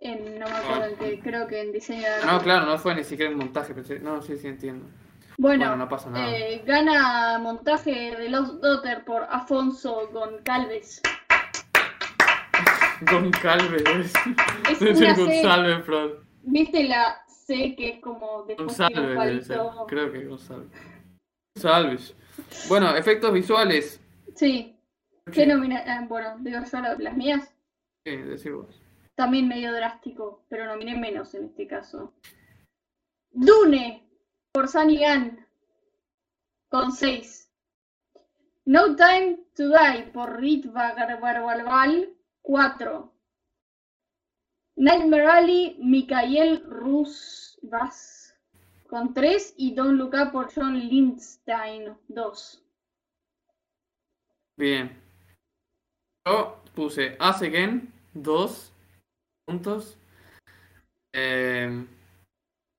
[0.00, 2.26] En, no me acuerdo en qué, creo que en diseño de arte.
[2.26, 3.74] No, claro, no fue ni siquiera en montaje.
[3.74, 4.86] Pensé, no, sí, sí entiendo.
[5.38, 6.30] Bueno, Bueno, no pasa nada.
[6.36, 11.00] eh, gana montaje de Los Daughter por Afonso Goncalves.
[13.10, 14.12] Goncalves.
[14.70, 15.14] Es una.
[15.14, 16.10] González, Fran.
[16.42, 19.48] ¿Viste la C que es como un González?
[19.88, 20.66] Creo que González.
[21.54, 22.14] González.
[22.68, 24.00] Bueno, efectos visuales.
[24.34, 24.76] Sí.
[25.32, 25.82] ¿Qué nomina?
[25.86, 27.52] ah, bueno, digo yo la- las mías.
[28.04, 28.80] Sí, decir vos.
[29.18, 32.14] También medio drástico, pero nominé menos en este caso.
[33.32, 34.08] Dune
[34.52, 35.44] por Sunny Gunn
[36.68, 37.50] con 6.
[38.66, 43.12] No Time to Die por Rit Barbalbal 4.
[44.76, 48.36] Nightmare Alley, Mikael Rusbas
[48.86, 52.64] con 3 y Don't Look Up por John Lindstein 2.
[54.56, 55.02] Bien.
[56.24, 58.72] Yo puse As Again, dos
[59.48, 59.96] puntos.
[61.12, 61.84] Eh,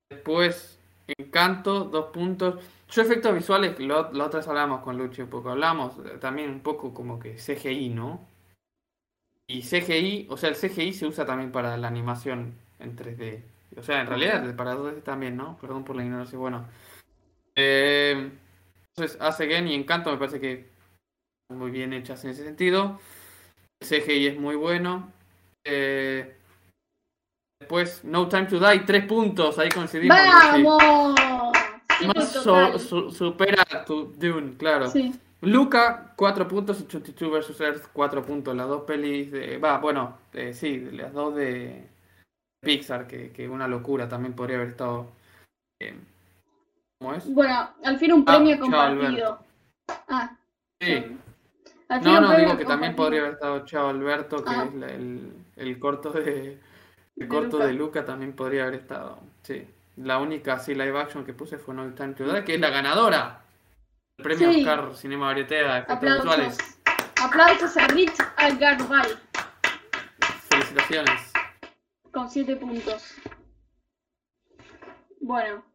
[0.10, 0.78] después
[1.18, 2.64] Encanto, dos puntos.
[2.92, 6.60] Yo efectos visuales, lo- la otra hablamos con Luchi un poco, hablamos eh, también un
[6.62, 8.28] poco como que CGI, ¿no?
[9.48, 13.44] Y CGI, o sea, el CGI se usa también para la animación en 3D.
[13.78, 15.58] O sea, en realidad para 2D también, ¿no?
[15.60, 16.38] Perdón por la ignorancia.
[16.38, 16.68] Bueno.
[17.56, 18.32] Eh,
[18.96, 20.70] entonces, As Again y Encanto me parece que
[21.50, 23.00] muy bien hechas en ese sentido.
[23.82, 25.12] CGI es muy bueno.
[25.66, 26.38] Eh,
[27.64, 30.18] después, No Time to Die, tres puntos, ahí coincidimos.
[30.18, 31.54] ¡Vamos!
[31.98, 32.80] Siete Más total.
[32.80, 34.88] su- su- supera tu Dune, claro.
[34.88, 35.14] Sí.
[35.42, 38.56] Luca, 4 puntos y 22 vs Earth, 4 puntos.
[38.56, 39.58] Las dos pelis de.
[39.58, 41.88] Va, bueno, eh, sí, las dos de
[42.62, 45.08] Pixar, que, que una locura también podría haber estado.
[45.82, 45.96] eh,
[47.00, 47.34] ¿Cómo es?
[47.34, 49.40] Bueno, al fin un Ah, premio chao, compartido.
[50.10, 50.36] Ah,
[50.82, 51.06] Sí,
[52.04, 54.64] no, no, digo que también podría haber estado Chao Alberto, que ah.
[54.66, 56.58] es el, el, corto de
[57.20, 59.20] el corto de Luca también podría haber estado.
[59.44, 59.68] Sí.
[59.98, 62.70] La única así live action que puse fue No Time to Die, que es la
[62.70, 63.42] ganadora
[64.18, 66.58] del premio Oscar Cinema Varieté de efectos visuales.
[67.22, 69.18] Aplausos a Rich Algarbay.
[70.50, 71.34] Felicitaciones.
[72.14, 73.16] Con 7 puntos.
[75.20, 75.66] Bueno.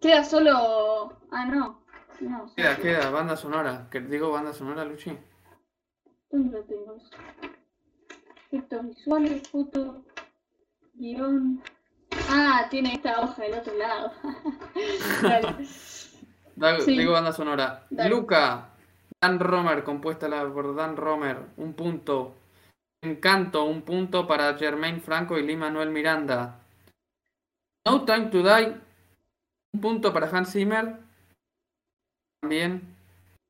[0.00, 1.18] Queda solo.
[1.30, 1.82] Ah, no.
[2.20, 3.88] no queda, queda, banda sonora.
[3.90, 5.18] ¿Qué digo banda sonora, Luchi?
[6.30, 6.98] ¿Dónde lo tengo?
[8.54, 10.04] Efectos visuales, foto,
[10.92, 11.60] guion.
[12.30, 14.12] Ah, tiene esta hoja del otro lado.
[16.86, 17.84] Digo banda sonora.
[18.08, 18.68] Luca,
[19.20, 22.36] Dan Romer, compuesta por Dan Romer, un punto.
[23.02, 26.60] Encanto, un punto para Germain Franco y Lee Manuel Miranda.
[27.84, 28.72] No Time to Die,
[29.72, 31.00] un punto para Hans Zimmer.
[32.40, 32.94] También.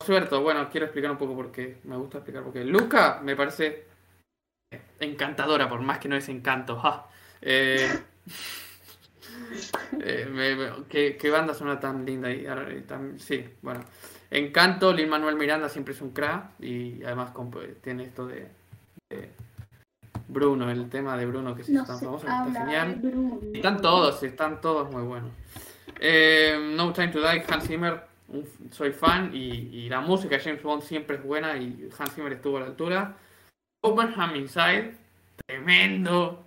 [0.02, 3.92] Suerte, bueno, quiero explicar un poco porque me gusta explicar porque Luca me parece
[5.00, 6.80] encantadora, por más que no es encanto.
[7.42, 7.88] Eh,
[10.00, 12.46] eh, ¿qué, banda suena tan linda y,
[13.18, 13.84] sí, bueno.
[14.30, 17.32] Encanto, Lin Manuel Miranda siempre es un crack y además
[17.82, 18.48] tiene esto de,
[20.26, 23.00] Bruno, el tema de Bruno que sí es tan famoso, está genial.
[23.52, 25.30] Están todos, están todos muy buenos.
[26.00, 28.02] Eh, no Time to Die, Hans Zimmer,
[28.70, 32.56] soy fan y, la música de James Bond siempre es buena y Hans Zimmer estuvo
[32.56, 33.16] a la altura.
[33.84, 34.94] Openham Inside,
[35.46, 36.42] tremendo.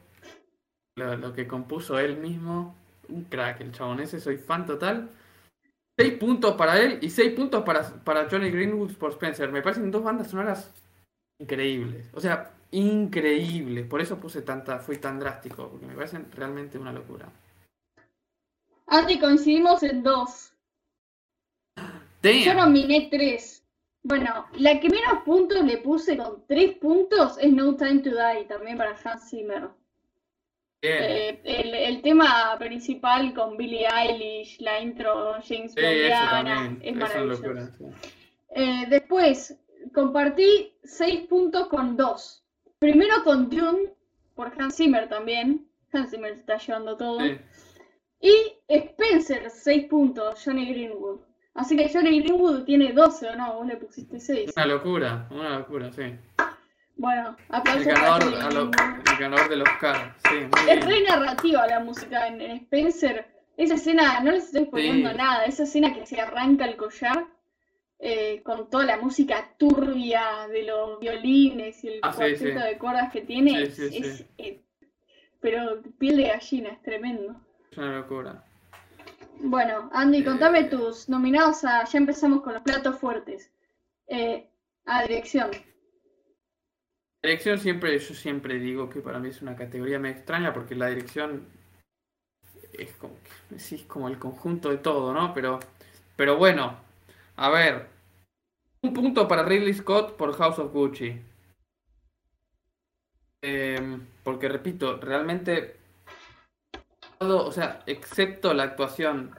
[0.95, 2.75] Lo, que compuso él mismo,
[3.09, 5.09] un crack el chabón ese, soy fan total.
[5.99, 9.51] 6 puntos para él y 6 puntos para, para Johnny Greenwood por Spencer.
[9.51, 10.71] Me parecen dos bandas sonoras
[11.39, 12.09] increíbles.
[12.13, 13.85] O sea, increíbles.
[13.85, 17.29] Por eso puse tanta, fui tan drástico, porque me parecen realmente una locura.
[18.87, 20.53] Andy, coincidimos en dos.
[22.23, 23.56] Yo nominé tres.
[24.03, 28.45] Bueno, la que menos puntos le puse con tres puntos es No Time to Die,
[28.45, 29.69] también para Hans Zimmer.
[30.81, 37.43] Eh, el, tema principal con Billie Eilish, la intro James sí, es maravilloso.
[38.51, 39.57] Eh, después,
[39.93, 42.43] compartí seis puntos con dos.
[42.79, 43.91] Primero con Dune,
[44.35, 45.67] por Hans Zimmer también.
[45.91, 47.19] Hans Zimmer está llevando todo.
[48.21, 51.26] Y Spencer, seis puntos, Johnny Greenwood.
[51.57, 54.53] Así que Johnny Greenwood tiene 12 o no, vos le pusiste 6.
[54.55, 56.15] Una locura, una locura, sí.
[56.95, 58.71] Bueno, aplausos el ganador,
[59.11, 60.35] el ganador del Oscar, sí.
[60.69, 63.25] es re narrativa la música en, Spencer.
[63.57, 67.25] Esa escena, no les estoy poniendo nada, esa escena que se arranca el collar
[67.97, 73.11] eh, con toda la música turbia de los violines y el ah, cuarteto de cuerdas
[73.11, 73.79] que tiene, es,
[74.37, 74.61] eh,
[75.39, 77.35] pero piel de gallina, es tremendo.
[77.71, 78.46] Es una locura.
[79.41, 81.85] Bueno, Andy, contame tus nominados a.
[81.85, 83.51] Ya empezamos con los platos fuertes.
[84.07, 84.49] Eh,
[84.85, 85.51] a dirección.
[87.21, 90.87] Dirección siempre, yo siempre digo que para mí es una categoría me extraña porque la
[90.87, 91.47] dirección
[92.73, 93.15] es como,
[93.55, 95.33] es como el conjunto de todo, ¿no?
[95.33, 95.59] Pero,
[96.15, 96.77] pero bueno,
[97.35, 97.87] a ver,
[98.81, 101.19] un punto para Ridley Scott por House of Gucci.
[103.41, 105.76] Em, porque repito, realmente
[107.19, 109.31] o sea, excepto la actuación,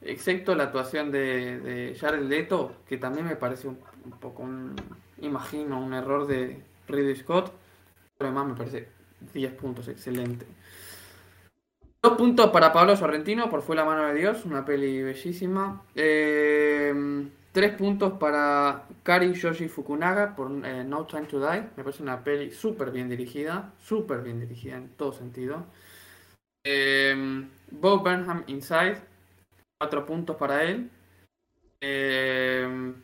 [0.00, 3.78] excepto la actuación de, de Jared Leto, que también me parece un,
[4.20, 4.74] poco, un,
[5.20, 7.52] imagino, un error de Ridley Scott,
[8.16, 8.88] pero además me parece
[9.32, 10.46] 10 puntos, excelente.
[12.02, 15.82] Dos puntos para Pablo Sorrentino por Fue la mano de Dios, una peli bellísima.
[15.94, 16.92] Eh,
[17.52, 21.62] tres puntos para Kari Yoshi Fukunaga por eh, No Time to Die.
[21.76, 25.66] Me parece una peli súper bien dirigida, súper bien dirigida en todo sentido.
[26.64, 29.00] Eh, Bob Burnham Inside,
[29.78, 30.90] cuatro puntos para él.
[31.80, 32.94] Eh,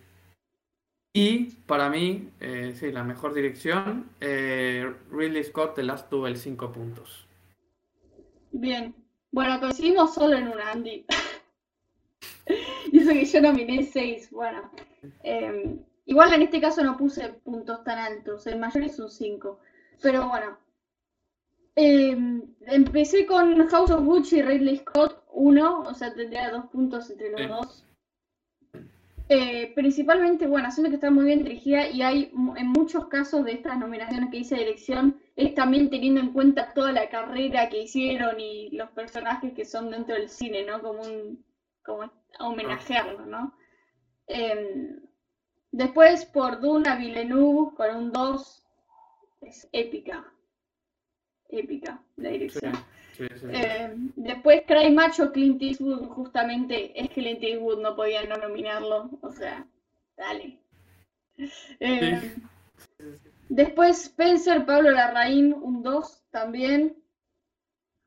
[1.13, 6.71] y para mí, eh, sí, la mejor dirección, eh, Ridley Scott, The Last Duel, cinco
[6.71, 7.27] puntos.
[8.53, 8.95] Bien.
[9.33, 11.05] Bueno, coincidimos solo en un Andy.
[12.93, 14.31] Dice que yo nominé seis.
[14.31, 14.71] Bueno.
[15.23, 18.47] Em, igual en este caso no puse puntos tan altos.
[18.47, 19.59] El mayor es un 5.
[20.01, 20.57] Pero bueno,
[21.81, 27.09] Em, empecé con House of Gucci y Ridley Scott, uno, o sea, tendría dos puntos
[27.09, 27.85] entre los dos.
[29.29, 33.53] Eh, principalmente, bueno, siento que está muy bien dirigida y hay en muchos casos de
[33.53, 37.83] estas nominaciones que hice de dirección, es también teniendo en cuenta toda la carrera que
[37.83, 40.83] hicieron y los personajes que son dentro del cine, ¿no?
[40.83, 41.45] Como un,
[41.85, 42.11] como
[42.41, 43.55] homenajearlo, ¿no?
[44.27, 44.99] Em,
[45.71, 48.67] después, por Duna Villeneuve, con un 2,
[49.43, 50.27] es épica
[51.49, 52.73] épica la dirección.
[53.19, 59.11] Eh, después Cry Macho, Clint Eastwood, justamente es que Clint Eastwood no podía no nominarlo,
[59.21, 59.67] o sea,
[60.17, 60.59] dale.
[61.81, 62.35] Eh,
[63.49, 66.97] después Spencer, Pablo Larraín, un 2 también.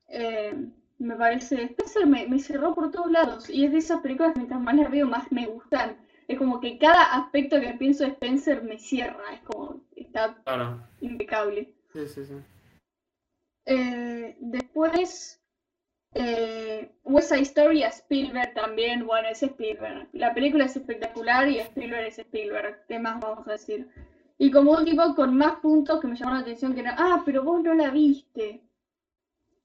[0.08, 0.54] Eh,
[1.00, 4.40] me parece, Spencer me, me, cerró por todos lados y es de esas películas que
[4.40, 5.98] mientras más las veo más me gustan.
[6.28, 10.38] Es como que cada aspecto que pienso de Spencer me cierra, es como, está
[11.02, 11.74] impecable.
[11.92, 12.36] Sí, sí, sí.
[13.66, 15.42] Eh, después,
[16.14, 20.08] eh, West Side Story a Spielberg también, bueno, es Spielberg.
[20.14, 23.88] La película es espectacular y Spielberg es Spielberg, ¿qué más vamos a decir?
[24.38, 27.44] Y como último, con más puntos que me llamaron la atención, que era, ah, pero
[27.44, 28.62] vos no la viste.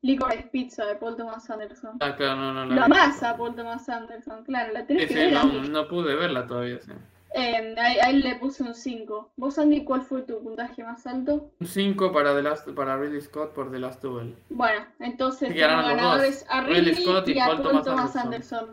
[0.03, 1.97] Licorice Pizza de Paul Thomas Anderson.
[2.01, 2.67] Ah, claro, no, no.
[2.67, 5.33] La, la masa Paul Thomas Anderson, claro, la tenés que ver.
[5.33, 6.93] No, no, pude verla todavía, sí.
[7.35, 9.33] Eh, a, él le puse un 5.
[9.37, 11.51] ¿Vos, Andy, cuál fue tu puntaje más alto?
[11.61, 14.37] Un 5 para, The Last, para Ridley Scott por The Last Duel.
[14.49, 18.71] Bueno, entonces los ganadores a Ridley, Scott y, a Paul, Thomas, Thomas Anderson.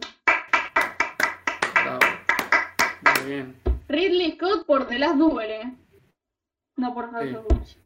[1.74, 2.00] Bravo.
[3.20, 3.56] Muy bien.
[3.90, 5.74] Ridley Scott por The Last Duel, ¿eh?
[6.78, 7.30] No por House
[7.66, 7.78] sí.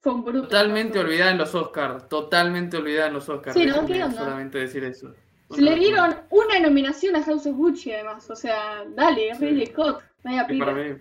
[0.00, 0.42] Fue un bruto.
[0.42, 2.08] Totalmente olvidada en los Oscars.
[2.08, 3.56] Totalmente olvidada en los Oscars.
[3.56, 3.84] Sí, ¿no?
[3.86, 4.18] ¿Qué onda?
[4.18, 5.12] Solamente decir eso.
[5.50, 8.28] Se le dieron una nominación a House of Gucci, además.
[8.30, 9.46] O sea, dale, sí.
[9.46, 10.02] Ridley Scott.
[10.22, 10.96] Vaya sí, para mí.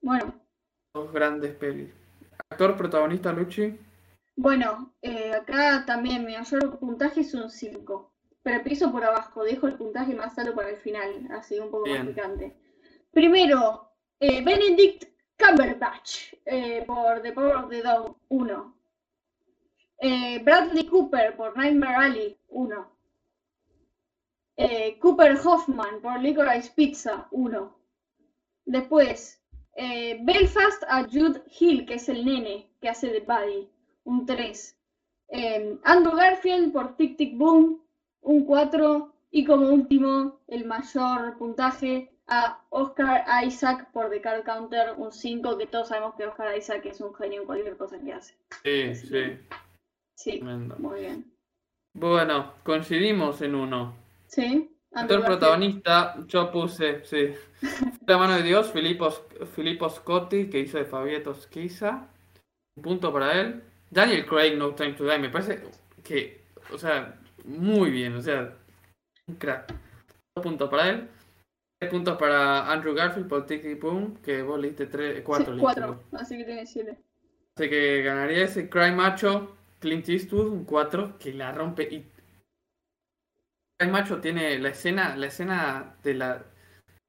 [0.00, 0.34] Bueno.
[0.94, 1.90] Dos grandes pelis.
[2.50, 3.78] ¿Actor protagonista, Luchi?
[4.36, 8.12] Bueno, eh, acá también mi mayor puntaje es un 5.
[8.42, 9.42] Pero empiezo por abajo.
[9.42, 11.28] Dejo el puntaje más alto para el final.
[11.32, 12.04] Así, un poco Bien.
[12.04, 12.56] más picante.
[13.12, 15.04] Primero, eh, Benedict
[15.38, 18.76] Cumberbatch eh, por The Power of the Dog 1.
[20.00, 22.97] Eh, Bradley Cooper por Nightmare Alley 1.
[24.60, 27.78] Eh, Cooper Hoffman por Licorice Pizza 1.
[28.64, 29.40] Después,
[29.76, 33.70] eh, Belfast a Jude Hill, que es el nene que hace de Buddy,
[34.02, 34.76] un 3.
[35.28, 37.80] Eh, Andrew Garfield por Tic Tic Boom,
[38.22, 39.14] un 4.
[39.30, 45.56] Y como último, el mayor puntaje a Oscar Isaac por The Card Counter, un 5,
[45.56, 48.34] que todos sabemos que Oscar Isaac es un genio en cualquier cosa que hace.
[48.64, 49.38] Sí, sí.
[50.16, 51.32] Sí, muy bien.
[51.94, 54.07] Bueno, coincidimos en uno.
[54.28, 54.70] Sí.
[54.92, 57.34] Actor protagonista, yo puse, sí.
[58.06, 59.10] La mano de Dios, Filippo,
[59.54, 62.08] Filippo Scotti, que hizo de Fabieto Schisa.
[62.76, 63.62] Un punto para él.
[63.90, 65.62] Daniel Craig, No Time to Die, me parece
[66.02, 68.54] que, o sea, muy bien, o sea,
[69.26, 69.74] un crack.
[70.34, 71.08] Dos puntos para él.
[71.78, 75.54] Tres puntos para Andrew Garfield por Tiki Boom, que vos leíste tres, cuatro.
[75.54, 76.98] Sí, cuatro, así que tiene siete.
[77.54, 81.84] Así que ganaría ese Cry Macho, Clint Eastwood, un 4, que la rompe.
[81.84, 82.04] Y
[83.78, 86.38] el macho tiene la escena, la escena de la,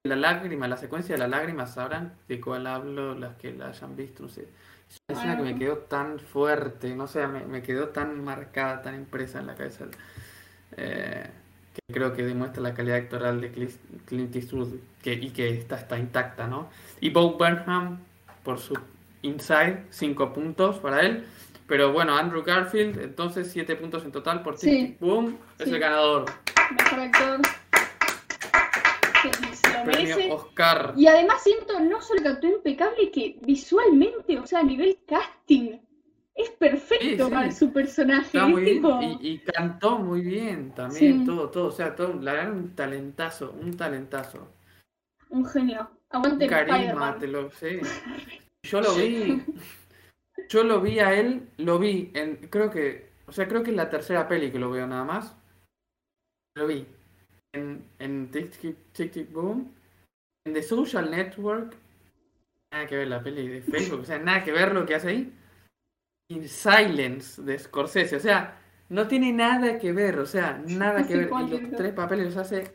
[0.04, 3.70] de la lágrima, la secuencia de la lágrima, sabrán de cuál hablo, las que la
[3.70, 4.48] hayan visto, no sé.
[4.90, 8.82] Es una escena que me quedó tan fuerte, no sé, me, me quedó tan marcada,
[8.82, 9.86] tan impresa en la cabeza.
[10.78, 11.30] Eh,
[11.74, 13.52] que creo que demuestra la calidad actoral de
[14.06, 16.70] Clint Eastwood que, y que está, está intacta, ¿no?
[17.00, 18.00] Y Bo Burnham,
[18.44, 18.76] por su
[19.22, 21.26] Inside, 5 puntos para él.
[21.70, 24.98] Pero bueno, Andrew Garfield, entonces 7 puntos en total por Sí.
[25.00, 26.26] Boom, es el ganador.
[26.72, 27.42] Mejor actor.
[29.22, 30.32] Que se lo Premio merece.
[30.32, 30.94] Oscar.
[30.98, 35.78] Y además siento no solo que actuó impecable, que visualmente, o sea, a nivel casting,
[36.34, 38.26] es perfecto Sí, para su personaje.
[38.26, 39.18] Está es muy bien.
[39.22, 41.68] Y, y cantó muy bien también, todo, todo.
[41.68, 44.48] O sea, todo, la verdad, un talentazo, un talentazo.
[45.30, 45.88] Un genio.
[46.10, 47.82] Aguante Un carisma, te lo sé.
[48.64, 49.44] Yo lo vi.
[50.48, 53.76] Yo lo vi a él, lo vi en, creo que, o sea, creo que es
[53.76, 55.36] la tercera peli que lo veo nada más.
[56.56, 56.86] Lo vi
[57.54, 59.74] en, en Tic Tic Tic Tic Boom,
[60.46, 61.76] en The Social Network,
[62.72, 65.10] nada que ver la peli de Facebook, o sea, nada que ver lo que hace
[65.10, 65.34] ahí.
[66.32, 71.16] Y Silence de Scorsese, o sea, no tiene nada que ver, o sea, nada que
[71.16, 71.30] ver.
[71.48, 72.72] Y los tres papeles los hace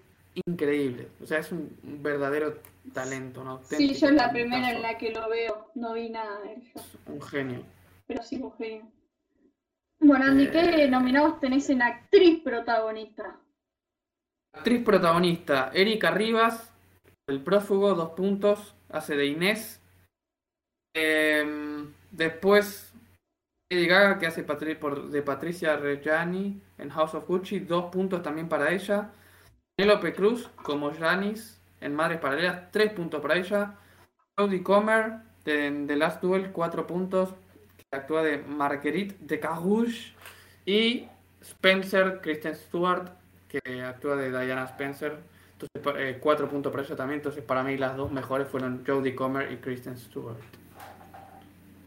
[0.46, 2.58] increíble, o sea, es un verdadero
[2.92, 5.70] talento, un Sí, auténtico yo es la primera en la que lo veo.
[5.74, 6.72] No vi nada de él.
[7.06, 7.62] Un genio.
[8.06, 8.86] Pero sí, un genio.
[10.00, 10.50] Bueno, Andy, Eh.
[10.50, 13.40] ¿qué nominados tenés en actriz protagonista?
[14.52, 16.72] Actriz protagonista, Erika Rivas,
[17.26, 19.80] el prófugo, dos puntos, hace de Inés.
[20.94, 22.92] Em, después,
[23.72, 28.70] Lady Gaga, que hace de Patricia Reggiani en House of Gucci, dos puntos también para
[28.72, 29.10] ella.
[29.76, 31.53] Penélope Cruz, como Janis
[31.84, 33.74] en Madres Paralelas, tres puntos para ella.
[34.36, 37.34] Jodie Comer, de The Last Duel, cuatro puntos,
[37.76, 40.14] que actúa de Marguerite de Carouge.
[40.64, 41.06] Y
[41.42, 43.10] Spencer, Kristen Stewart,
[43.48, 45.18] que actúa de Diana Spencer.
[45.52, 47.18] Entonces, eh, puntos para ella también.
[47.20, 50.38] Entonces, para mí, las dos mejores fueron Jodie Comer y Kristen Stewart.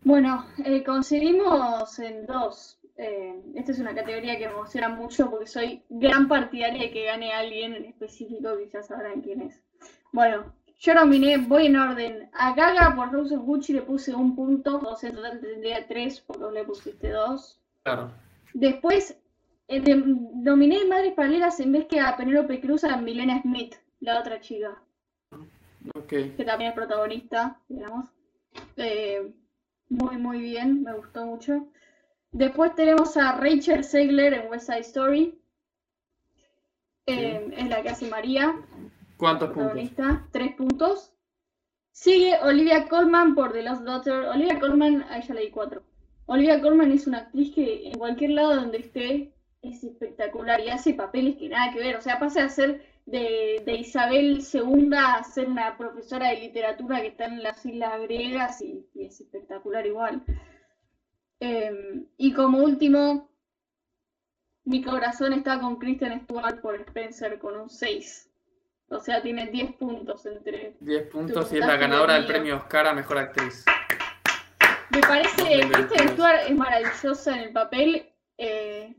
[0.04, 2.80] Bueno, eh, coincidimos en dos.
[2.96, 7.06] Eh, esta es una categoría que me emociona mucho porque soy gran partidaria de que
[7.06, 9.67] gane alguien en específico, ya sabrán quién es.
[10.12, 12.30] Bueno, yo nominé, voy en orden.
[12.34, 16.22] A Gaga por of Gucci le puse un punto, o sea, en total tendría tres,
[16.22, 17.60] porque le pusiste dos.
[17.84, 18.12] Claro.
[18.54, 19.18] Después,
[19.68, 24.20] eh, de- nominé Madres Paralelas en vez que a Penélope Cruz a Milena Smith, la
[24.20, 24.82] otra chica,
[25.96, 26.08] Ok.
[26.10, 28.10] que también es protagonista, digamos.
[28.78, 29.32] Eh,
[29.90, 31.68] muy, muy bien, me gustó mucho.
[32.32, 35.40] Después tenemos a Rachel Segler en West Side Story.
[37.06, 38.54] Eh, Es la que hace María,
[39.18, 39.90] ¿Cuántos puntos?
[40.32, 41.14] tres puntos.
[41.92, 44.26] Sigue Olivia Colman por The Lost Daughter.
[44.28, 45.84] Olivia Colman, a ella le di cuatro.
[46.28, 50.94] Olivia Colman es una actriz que en cualquier lado donde esté es espectacular y hace
[50.94, 51.96] papeles que nada que ver.
[51.96, 57.02] O sea, pasa a ser de, de Isabel II a ser una profesora de literatura
[57.02, 60.24] que está en las islas griegas y, es espectacular igual.
[61.40, 63.32] Eh, y como último,
[64.66, 68.27] mi corazón está con Kristen Stewart por Spencer con un 6.
[68.90, 70.76] O sea, tiene 10 puntos entre.
[70.80, 73.66] 10 puntos y es la ganadora del premio Oscar a Mejor Actriz.
[74.90, 75.88] Me parece, 2022.
[75.88, 78.10] Kristen Stewart es maravillosa en el papel.
[78.38, 78.96] eh,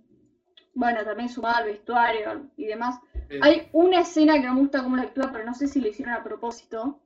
[0.75, 3.01] bueno, también sumada al vestuario y demás.
[3.29, 3.39] Sí.
[3.43, 5.89] Hay una escena que no me gusta cómo la actúa, pero no sé si lo
[5.89, 7.01] hicieron a propósito.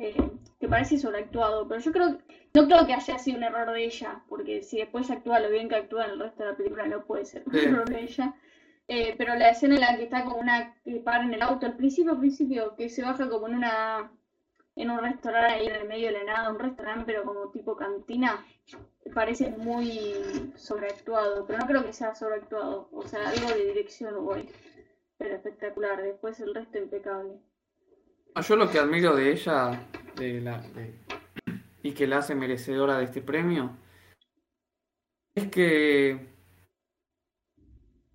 [0.00, 0.14] eh,
[0.60, 2.18] que parece sobreactuado, pero yo creo
[2.54, 5.68] no creo que haya sido un error de ella, porque si después actúa lo bien
[5.68, 7.64] que actúa en el resto de la película no puede ser un Sí.
[7.64, 8.34] error de ella.
[8.88, 11.66] Eh, pero la escena en la que está como una que para en el auto
[11.66, 14.10] al principio, al principio, que se baja como en una
[14.76, 17.76] en un restaurante ahí en el medio de la nada, un restaurante pero como tipo
[17.76, 18.46] cantina,
[19.12, 24.48] parece muy sobreactuado, pero no creo que sea sobreactuado, o sea, algo de dirección voy,
[25.18, 27.32] pero espectacular, después el resto impecable.
[28.34, 29.84] Ah, Yo lo que admiro de ella
[30.14, 30.62] de la,
[31.82, 33.76] y que la hace merecedora de este premio
[35.34, 36.37] es que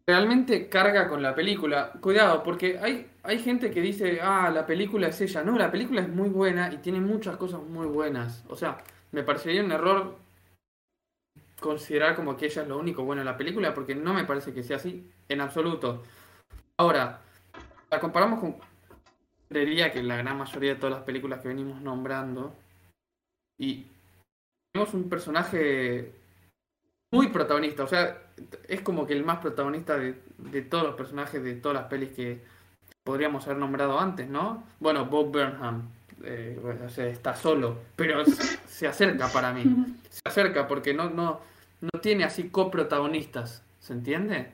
[0.08, 1.92] realmente carga con la película.
[2.02, 5.44] Cuidado, porque hay, hay gente que dice, ah, la película es ella.
[5.44, 8.44] No, la película es muy buena y tiene muchas cosas muy buenas.
[8.50, 8.78] O sea,
[9.12, 10.18] me parecería un error
[11.60, 14.54] considerar como que ella es lo único bueno en la película, porque no me parece
[14.54, 16.04] que sea así en absoluto.
[16.78, 17.22] Ahora,
[17.90, 18.58] la comparamos con
[19.50, 22.56] creería que la gran mayoría de todas las películas que venimos nombrando
[23.58, 23.86] y
[24.72, 26.16] tenemos un personaje
[27.14, 28.24] muy protagonista, o sea,
[28.68, 32.10] es como que el más protagonista de, de todos los personajes de todas las pelis
[32.10, 32.42] que
[33.04, 34.64] podríamos haber nombrado antes, ¿no?
[34.80, 35.90] Bueno, Bob Burnham,
[36.24, 36.60] eh,
[36.98, 38.24] está solo, pero
[38.66, 39.64] se acerca para mí,
[40.10, 41.40] se acerca porque no, no,
[41.82, 44.52] no tiene así coprotagonistas, ¿se entiende?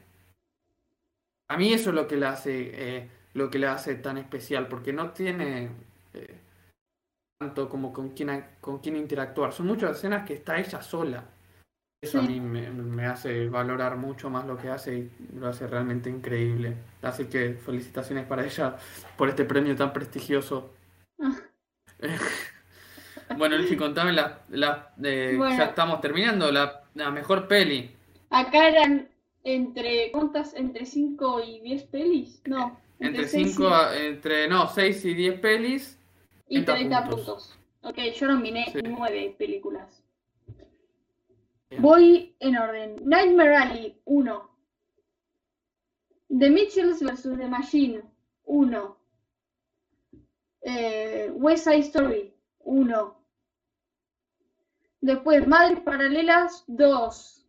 [1.48, 4.68] A mí eso es lo que le hace, eh, lo que le hace tan especial,
[4.68, 5.70] porque no tiene
[6.14, 6.38] eh,
[7.40, 9.54] tanto como con quién, con quién interactuar.
[9.54, 11.24] Son muchas escenas que está ella sola.
[12.02, 15.68] Eso a mí me, me hace valorar mucho más lo que hace y lo hace
[15.68, 16.76] realmente increíble.
[17.02, 18.78] Así que felicitaciones para ella
[19.18, 20.72] por este premio tan prestigioso.
[21.22, 21.36] Ah.
[23.38, 25.58] bueno, Luchi, contame la, la eh, Bueno.
[25.58, 27.92] ya estamos terminando, la, la mejor peli.
[28.30, 29.10] Acá eran
[29.44, 30.54] entre, ¿cuántas?
[30.54, 32.42] ¿Entre 5 y 10 pelis?
[32.46, 35.98] No, Entre seis 5 entre no, 6 y 10 pelis.
[36.48, 37.26] y, y 30 30 puntos.
[37.26, 37.60] puntos.
[37.82, 38.80] Ok, yo nominé Sí.
[38.84, 39.99] 9 películas.
[41.78, 42.96] Voy en orden.
[43.06, 44.50] Nightmare Alley, 1.
[46.30, 47.24] The Mitchells vs.
[47.24, 48.02] The Machine,
[48.44, 48.96] 1.
[50.62, 53.14] Eh, West Side Story, 1.
[55.02, 57.46] Después, Madres Paralelas, 2.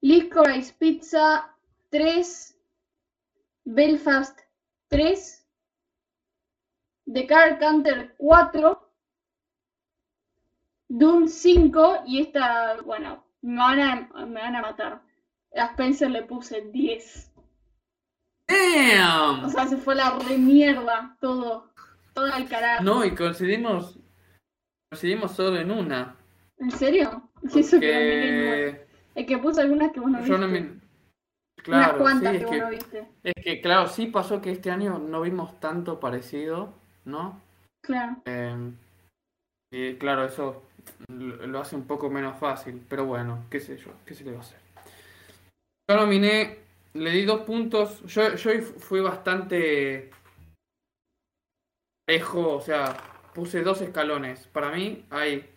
[0.00, 1.50] Licorice Pizza,
[1.90, 2.54] 3.
[3.64, 4.38] Belfast,
[4.90, 5.42] 3.
[7.06, 8.83] The Car Counter, 4.
[10.96, 15.02] Doom 5 y esta, bueno, me van a, me van a matar.
[15.56, 17.32] A Spencer le puse 10.
[17.36, 19.50] O ¡Damn!
[19.50, 21.70] sea, se fue la re mierda todo.
[22.12, 22.84] Todo al carajo.
[22.84, 23.98] No, y coincidimos.
[24.90, 26.14] Coincidimos solo en una.
[26.58, 27.28] ¿En serio?
[27.48, 28.86] Sí, eso que
[29.16, 30.38] Es que puse algunas que vos no yo viste.
[30.38, 30.58] no me.
[30.60, 30.82] Unas
[31.64, 33.08] Claro, cuantas sí, que es vos no viste.
[33.24, 36.72] es que, claro, sí pasó que este año no vimos tanto parecido,
[37.04, 37.40] ¿no?
[37.82, 38.16] Claro.
[38.26, 38.70] Eh,
[39.72, 40.62] y claro, eso
[41.08, 44.38] lo hace un poco menos fácil, pero bueno, qué sé yo, qué se le va
[44.38, 44.58] a hacer.
[45.88, 46.58] Yo nominé,
[46.94, 50.10] le di dos puntos, yo, yo fui bastante
[52.06, 52.96] parejo, o sea,
[53.34, 54.46] puse dos escalones.
[54.48, 55.50] Para mí hay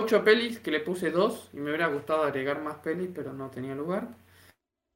[0.00, 3.50] ocho pelis que le puse dos y me hubiera gustado agregar más pelis, pero no
[3.50, 4.08] tenía lugar.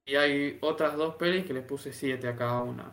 [0.07, 2.93] Y hay otras dos pelis que le puse siete a cada una.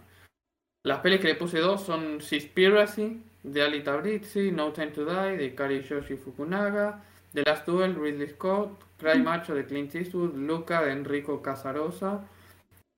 [0.86, 5.38] Las pelis que le puse dos son Seaspiracy, de Ali Tabrizi, No Time to Die,
[5.38, 7.02] de Kari Yoshi Fukunaga,
[7.34, 12.26] The Last Duel, Ridley Scott, Cry Macho, de Clint Eastwood, Luca, de Enrico Casarosa,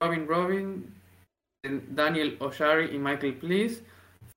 [0.01, 0.95] Robin Robin,
[1.63, 3.83] de Daniel Oshari y Michael Please,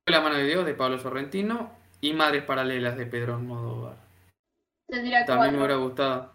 [0.07, 3.96] La mano de Dios de Pablo Sorrentino y Madres Paralelas de Pedro Almodóvar.
[5.26, 6.34] También me hubiera gustado.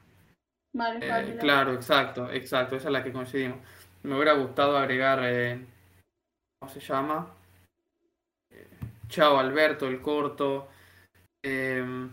[0.74, 3.60] Eh, claro, exacto, exacto, esa es la que coincidimos.
[4.04, 5.66] Me hubiera gustado agregar, eh,
[6.60, 7.28] ¿cómo se llama?
[9.10, 10.70] Eh, Chao Alberto, el corto.
[11.44, 12.10] me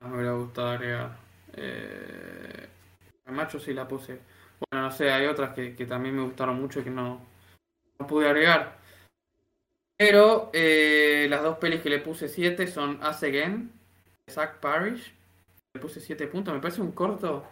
[0.00, 1.18] hubiera gustado agregar.
[1.56, 2.68] el
[3.26, 4.20] macho sí la puse.
[4.70, 7.20] Bueno, no sé, hay otras que, también me gustaron mucho y que no,
[7.98, 8.78] no pude agregar.
[9.96, 13.72] Pero las dos pelis que le puse 7 son As Again,
[14.30, 15.12] Zach Parrish
[15.74, 17.38] le puse 7 puntos, me parece un corto.
[17.38, 17.44] O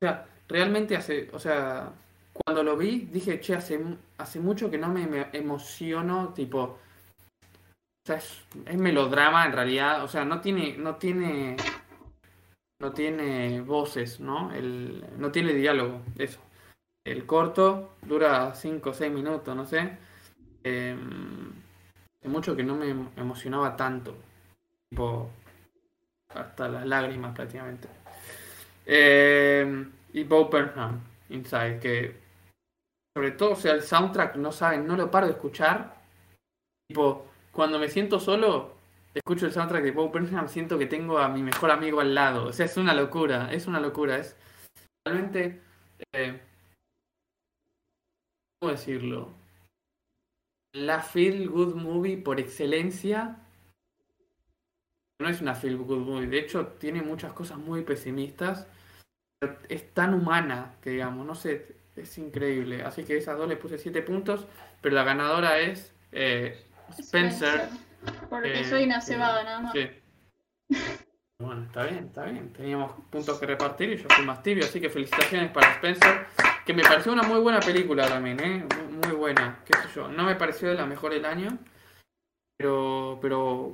[0.00, 1.92] sea, realmente hace, o sea,
[2.34, 3.80] cuando lo vi dije, che, hace,
[4.18, 6.78] hace mucho que no me, emociono, tipo, o
[8.04, 8.44] sea, es,
[8.76, 11.56] melodrama en realidad, o sea, no tiene, no tiene,
[12.80, 14.52] no tiene voces, ¿no?
[14.52, 16.40] El, no tiene diálogo, eso.
[17.04, 19.98] El corto dura 5 o 6 minutos, no sé.
[20.64, 21.52] Em,
[22.18, 24.16] hace mucho que no me emocionaba tanto.
[24.90, 25.30] Tipo,
[26.30, 27.88] hasta las lágrimas prácticamente.
[28.86, 32.23] Eh, y Bo Burnham, Inside, que
[33.14, 36.02] sobre todo, o sea, el soundtrack, no saben, no lo paro de escuchar.
[36.88, 38.74] Tipo, cuando me siento solo,
[39.14, 42.46] escucho el soundtrack de Bo Burnham, siento que tengo a mi mejor amigo al lado.
[42.46, 44.18] O sea, es una locura, es una locura.
[44.18, 44.36] Es
[45.06, 45.62] realmente,
[46.12, 46.40] eh,
[48.58, 49.32] ¿cómo decirlo?
[50.74, 53.38] La feel good movie por excelencia
[55.20, 56.26] no es una feel good movie.
[56.26, 58.66] De hecho, tiene muchas cosas muy pesimistas.
[59.68, 62.82] es tan humana que, digamos, no sé, es increíble.
[62.82, 64.46] Así que esas dos le puse 7 puntos.
[64.80, 66.66] Pero la ganadora es eh,
[66.98, 67.68] Spencer.
[68.28, 69.72] Porque eh, soy una cebada nada más.
[69.72, 69.90] Sí.
[71.36, 72.52] Bueno, está bien, está bien.
[72.52, 74.64] Teníamos puntos que repartir y yo fui más tibio.
[74.64, 76.26] Así que felicitaciones para Spencer.
[76.64, 78.64] Que me pareció una muy buena película también, ¿eh?
[79.04, 80.08] Muy buena, qué sé yo.
[80.08, 81.58] No me pareció de la mejor del año.
[82.56, 83.72] Pero, pero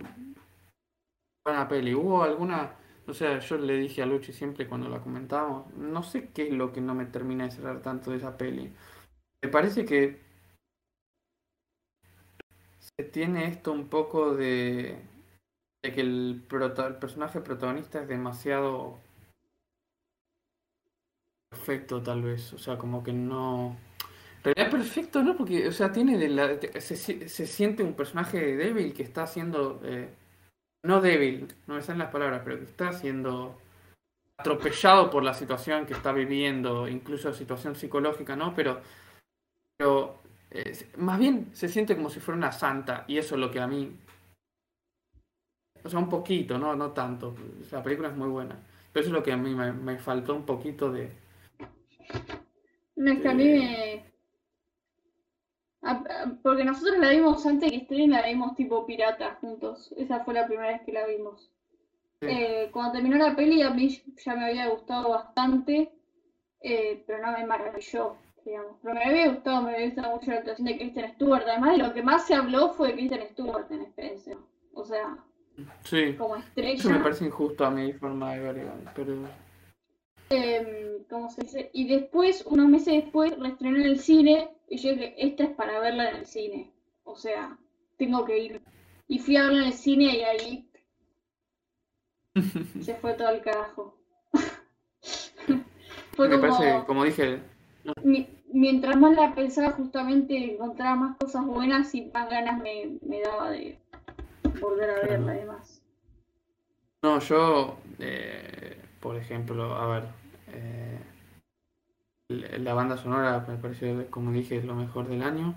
[1.45, 1.95] buena peli.
[1.95, 2.73] ¿Hubo alguna,
[3.11, 6.53] o sea, yo le dije a Luchi siempre cuando la comentábamos, no sé qué es
[6.53, 8.73] lo que no me termina de cerrar tanto de esa peli.
[9.43, 10.21] Me parece que
[12.79, 15.01] se tiene esto un poco de,
[15.83, 18.99] de que el, personaje protagonista es demasiado
[21.51, 23.77] perfecto tal vez, o sea, como que no...
[24.45, 25.37] En realidad perfecto, ¿no?
[25.37, 29.81] Porque, o sea, tiene de la, se, se, siente un personaje débil que está haciendo
[29.85, 30.09] eh,
[30.83, 33.59] no débil, no me salen las palabras, pero que está siendo
[34.39, 38.55] atropellado por la situación que está viviendo, incluso situación psicológica, ¿no?
[38.55, 38.81] Pero,
[39.77, 43.51] pero eh, más bien se siente como si fuera una santa, y eso es lo
[43.51, 43.97] que a mí.
[45.83, 47.35] O sea, un poquito, no, no tanto.
[47.71, 48.59] La película es muy buena.
[48.93, 51.11] Pero eso es lo que a mí me, faltó un poquito de.
[52.97, 54.10] Es que a mí me,
[56.43, 59.93] porque nosotros la vimos antes que estrenen, la vimos tipo pirata juntos.
[59.97, 61.51] Esa fue la primera vez que la vimos.
[62.23, 65.91] Eh, cuando terminó la peli a mí ya me había gustado bastante,
[66.61, 68.77] eh, pero no me maravilló, digamos.
[68.83, 71.45] Pero me había gustado, me había gustado mucho la actuación de Kristen Stewart.
[71.47, 74.37] Además, lo que más se habló fue de Kristen Stewart en Spencer.
[74.75, 75.17] O sea,
[76.19, 76.75] como estrella.
[76.75, 79.15] Eso me parece injusto a mi forma de ver, pero...
[80.31, 81.71] Eh, ¿Cómo se dice?
[81.73, 85.81] Y después, unos meses después, reestrenó en el cine y yo dije, esta es para
[85.81, 86.71] verla en el cine.
[87.05, 87.59] O sea,
[87.99, 88.63] tengo que ir.
[89.09, 90.71] Y fui a verla en el cine y ahí
[92.81, 93.99] se fue todo el carajo.
[96.13, 97.41] fue Me como, parece, como dije...
[98.53, 103.51] mientras más la pensaba, justamente encontraba más cosas buenas y más ganas me, me daba
[103.51, 103.79] de
[104.61, 105.83] volver a verla además.
[107.03, 110.20] No, yo, eh, por ejemplo, a ver,
[110.53, 110.99] eh,
[112.31, 115.55] la banda sonora me pareció, como dije, lo mejor del año.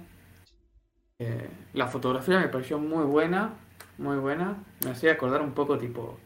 [1.19, 3.53] Eh, la fotografía me pareció muy buena,
[3.97, 4.63] muy buena.
[4.83, 6.17] Me hacía acordar un poco tipo.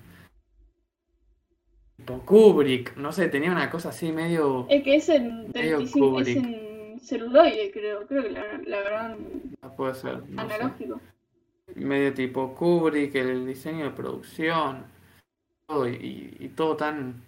[1.98, 4.68] Tipo Kubrick, no sé, tenía una cosa así medio.
[4.70, 8.08] Es que es en, 35, es en celuloide, creo.
[8.08, 9.18] Creo que la, la gran.
[9.62, 10.22] Ah, puede ser.
[10.38, 11.02] analógico.
[11.76, 14.86] Medio tipo Kubrick, el diseño de producción.
[15.68, 17.22] Todo, y, y todo tan,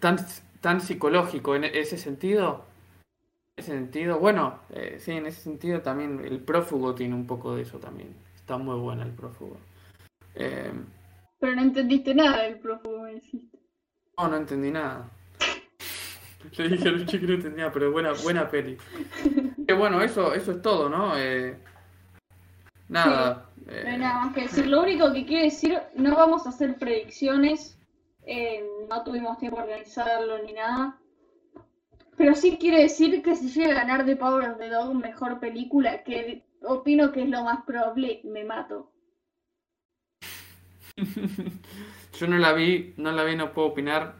[0.00, 0.18] tan
[0.64, 2.64] tan psicológico en ese sentido.
[3.54, 7.54] En ese sentido, bueno, eh, sí, en ese sentido también el prófugo tiene un poco
[7.54, 8.16] de eso también.
[8.34, 9.58] Está muy bueno el prófugo.
[10.34, 10.72] Eh,
[11.38, 13.58] Pero no entendiste nada del prófugo, me dijiste.
[14.16, 15.10] No, no entendí nada.
[16.56, 18.78] Le dije a Luchi que no entendía, pero buena, buena peli.
[19.66, 21.12] Que bueno, eso, eso es todo, ¿no?
[21.18, 21.58] Eh,
[22.88, 23.50] nada.
[23.66, 24.66] no hay nada más que decir.
[24.66, 27.73] Lo único que quiero decir, no vamos a hacer predicciones
[28.26, 30.98] eh, no tuvimos tiempo de organizarlo ni nada.
[32.16, 35.40] Pero sí quiere decir que si llega a ganar The Power of the Dog mejor
[35.40, 38.90] película, que opino que es lo más probable, me mato.
[42.18, 44.14] Yo no la vi, no la vi, no puedo opinar.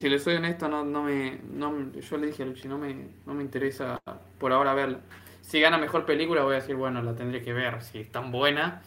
[0.00, 3.06] Si le soy honesto, no, no me, no, yo le dije a Luchi, no me,
[3.24, 4.00] no me interesa
[4.40, 4.98] por ahora verla.
[5.42, 8.32] Si gana mejor película voy a decir, bueno, la tendré que ver, si es tan
[8.32, 8.82] buena,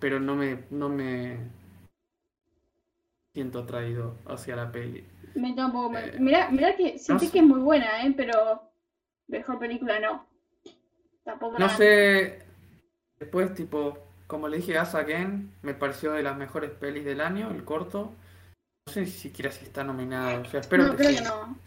[0.00, 1.38] pero no me, no me
[3.36, 5.04] siento atraído hacia la peli.
[5.34, 5.90] Me tampoco.
[5.90, 7.32] me- Eh, mirá, mirá que sentí sé.
[7.32, 8.14] que es muy buena, ¿eh?
[8.16, 8.62] Pero
[9.28, 10.24] mejor película no.
[11.22, 12.38] Tampoco No sé,
[13.18, 17.50] después tipo, como le dije, As Again me pareció de las mejores pelis del año,
[17.50, 18.14] el corto.
[18.86, 21.16] No sé siquiera si está nominado, o sea, espero No, que creo sí.
[21.18, 21.58] que no.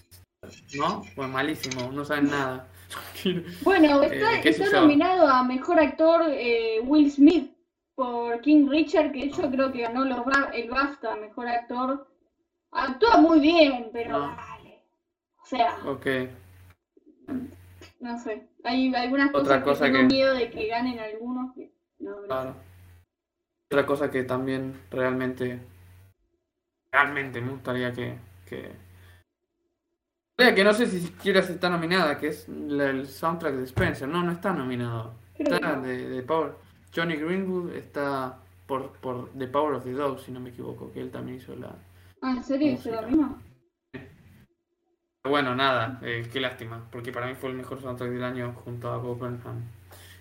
[0.79, 1.03] ¿No?
[1.15, 2.67] Pues malísimo, no saben nada.
[3.61, 4.81] Bueno, está, Eh, está yo.
[4.81, 7.51] nominado a mejor actor eh, Will Smith
[7.99, 10.19] por King Richard, que yo creo que ganó los,
[10.53, 12.07] el BAFTA, mejor actor.
[12.71, 14.37] Actúa muy bien, pero No.
[15.41, 16.05] O sea, Ok,
[17.99, 18.47] no sé.
[18.63, 21.53] Hay algunas Otra cosas cosa que tengo que- miedo de que ganen algunos.
[21.53, 22.55] que no, claro.
[23.69, 25.59] Otra cosa que también realmente,
[26.93, 28.71] realmente me gustaría que, que,
[30.37, 34.07] que no sé si siquiera si está nominada, que es el soundtrack de Spencer.
[34.07, 35.15] No, no está nominado.
[35.35, 35.81] Creo Está no.
[35.81, 36.53] de, de Power.
[36.95, 41.01] Johnny Greenwood está por, por The Power of the Dog, si no me equivoco, que
[41.01, 41.75] él también hizo la...
[42.21, 42.73] Ah, ¿en serio?
[42.73, 43.41] ¿Hizo mismo?
[45.23, 48.89] Bueno, nada, eh, qué lástima, porque para mí fue el mejor soundtrack del año junto
[48.89, 49.63] a Bob Burnham.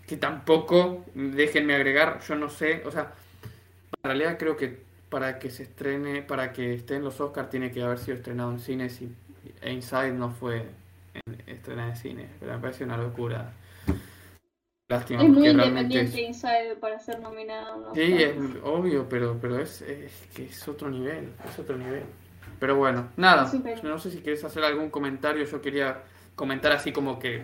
[0.07, 3.13] Que tampoco, déjenme agregar, yo no sé, o sea,
[4.03, 7.71] en realidad creo que para que se estrene, para que esté en los Oscars tiene
[7.71, 9.15] que haber sido estrenado en cines y
[9.67, 10.67] Inside no fue
[11.15, 13.53] en, estrenada en cine, pero me parece una locura.
[14.89, 17.89] Lástima, Es muy independiente es- Inside para ser nominado.
[17.89, 17.95] ¿no?
[17.95, 18.35] Sí, es
[18.65, 22.05] obvio, pero, pero es, es que es otro nivel, es otro nivel.
[22.59, 23.51] Pero bueno, nada,
[23.83, 26.03] no sé si quieres hacer algún comentario, yo quería
[26.35, 27.43] comentar así como que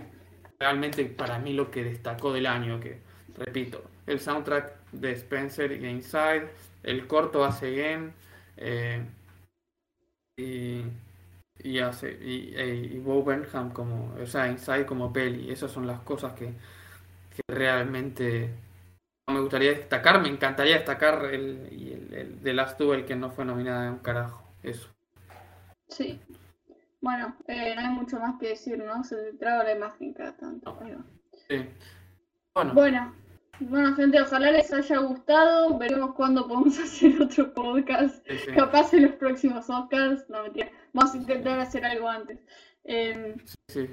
[0.59, 2.99] realmente para mí lo que destacó del año, que
[3.37, 6.49] repito, el soundtrack de Spencer y Inside,
[6.83, 8.13] el corto Hace Again,
[8.57, 9.03] eh,
[10.37, 10.83] y,
[11.63, 16.01] y, hace, y, y Bo Burnham como, o sea, Inside como peli, esas son las
[16.01, 16.53] cosas que,
[17.35, 18.51] que realmente
[19.27, 23.31] me gustaría destacar, me encantaría destacar el, y el, el The Last Duel que no
[23.31, 24.89] fue nominada en un carajo, eso.
[25.89, 26.21] Sí.
[27.01, 29.05] Bueno, eh, no hay mucho más que decir, ¿no?
[29.05, 30.79] Se traba la imagen cada tanto.
[31.49, 31.67] Sí.
[32.55, 33.15] Bueno, Bueno,
[33.61, 35.79] bueno, gente, ojalá les haya gustado.
[35.79, 38.27] Veremos cuándo podemos hacer otro podcast.
[38.27, 38.53] sí, sí.
[38.53, 40.29] Capaz en los próximos Oscars.
[40.31, 40.71] No, mentira.
[40.93, 42.39] Vamos a intentar hacer algo antes.
[42.85, 43.37] Eh,
[43.69, 43.89] sí.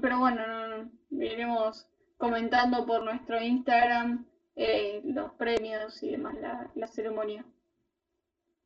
[0.00, 0.90] pero bueno, no, no,
[1.22, 1.86] iremos
[2.16, 4.24] comentando por nuestro Instagram
[4.56, 7.44] eh, los premios y demás, la, la ceremonia.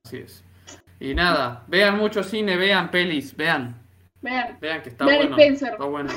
[0.04, 0.44] Así es.
[1.00, 3.88] Y nada, vean mucho cine, vean pelis, vean,
[4.20, 5.36] Vean, vean que está Vean bueno.
[5.36, 5.72] Spencer.
[5.72, 6.12] Está bueno.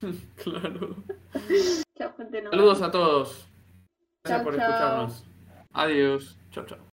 [0.36, 0.96] claro.
[2.16, 2.42] gente.
[2.50, 3.48] Saludos a todos.
[4.24, 5.24] Gracias por escucharnos.
[5.72, 6.38] Adiós.
[6.50, 6.89] Chao, chao.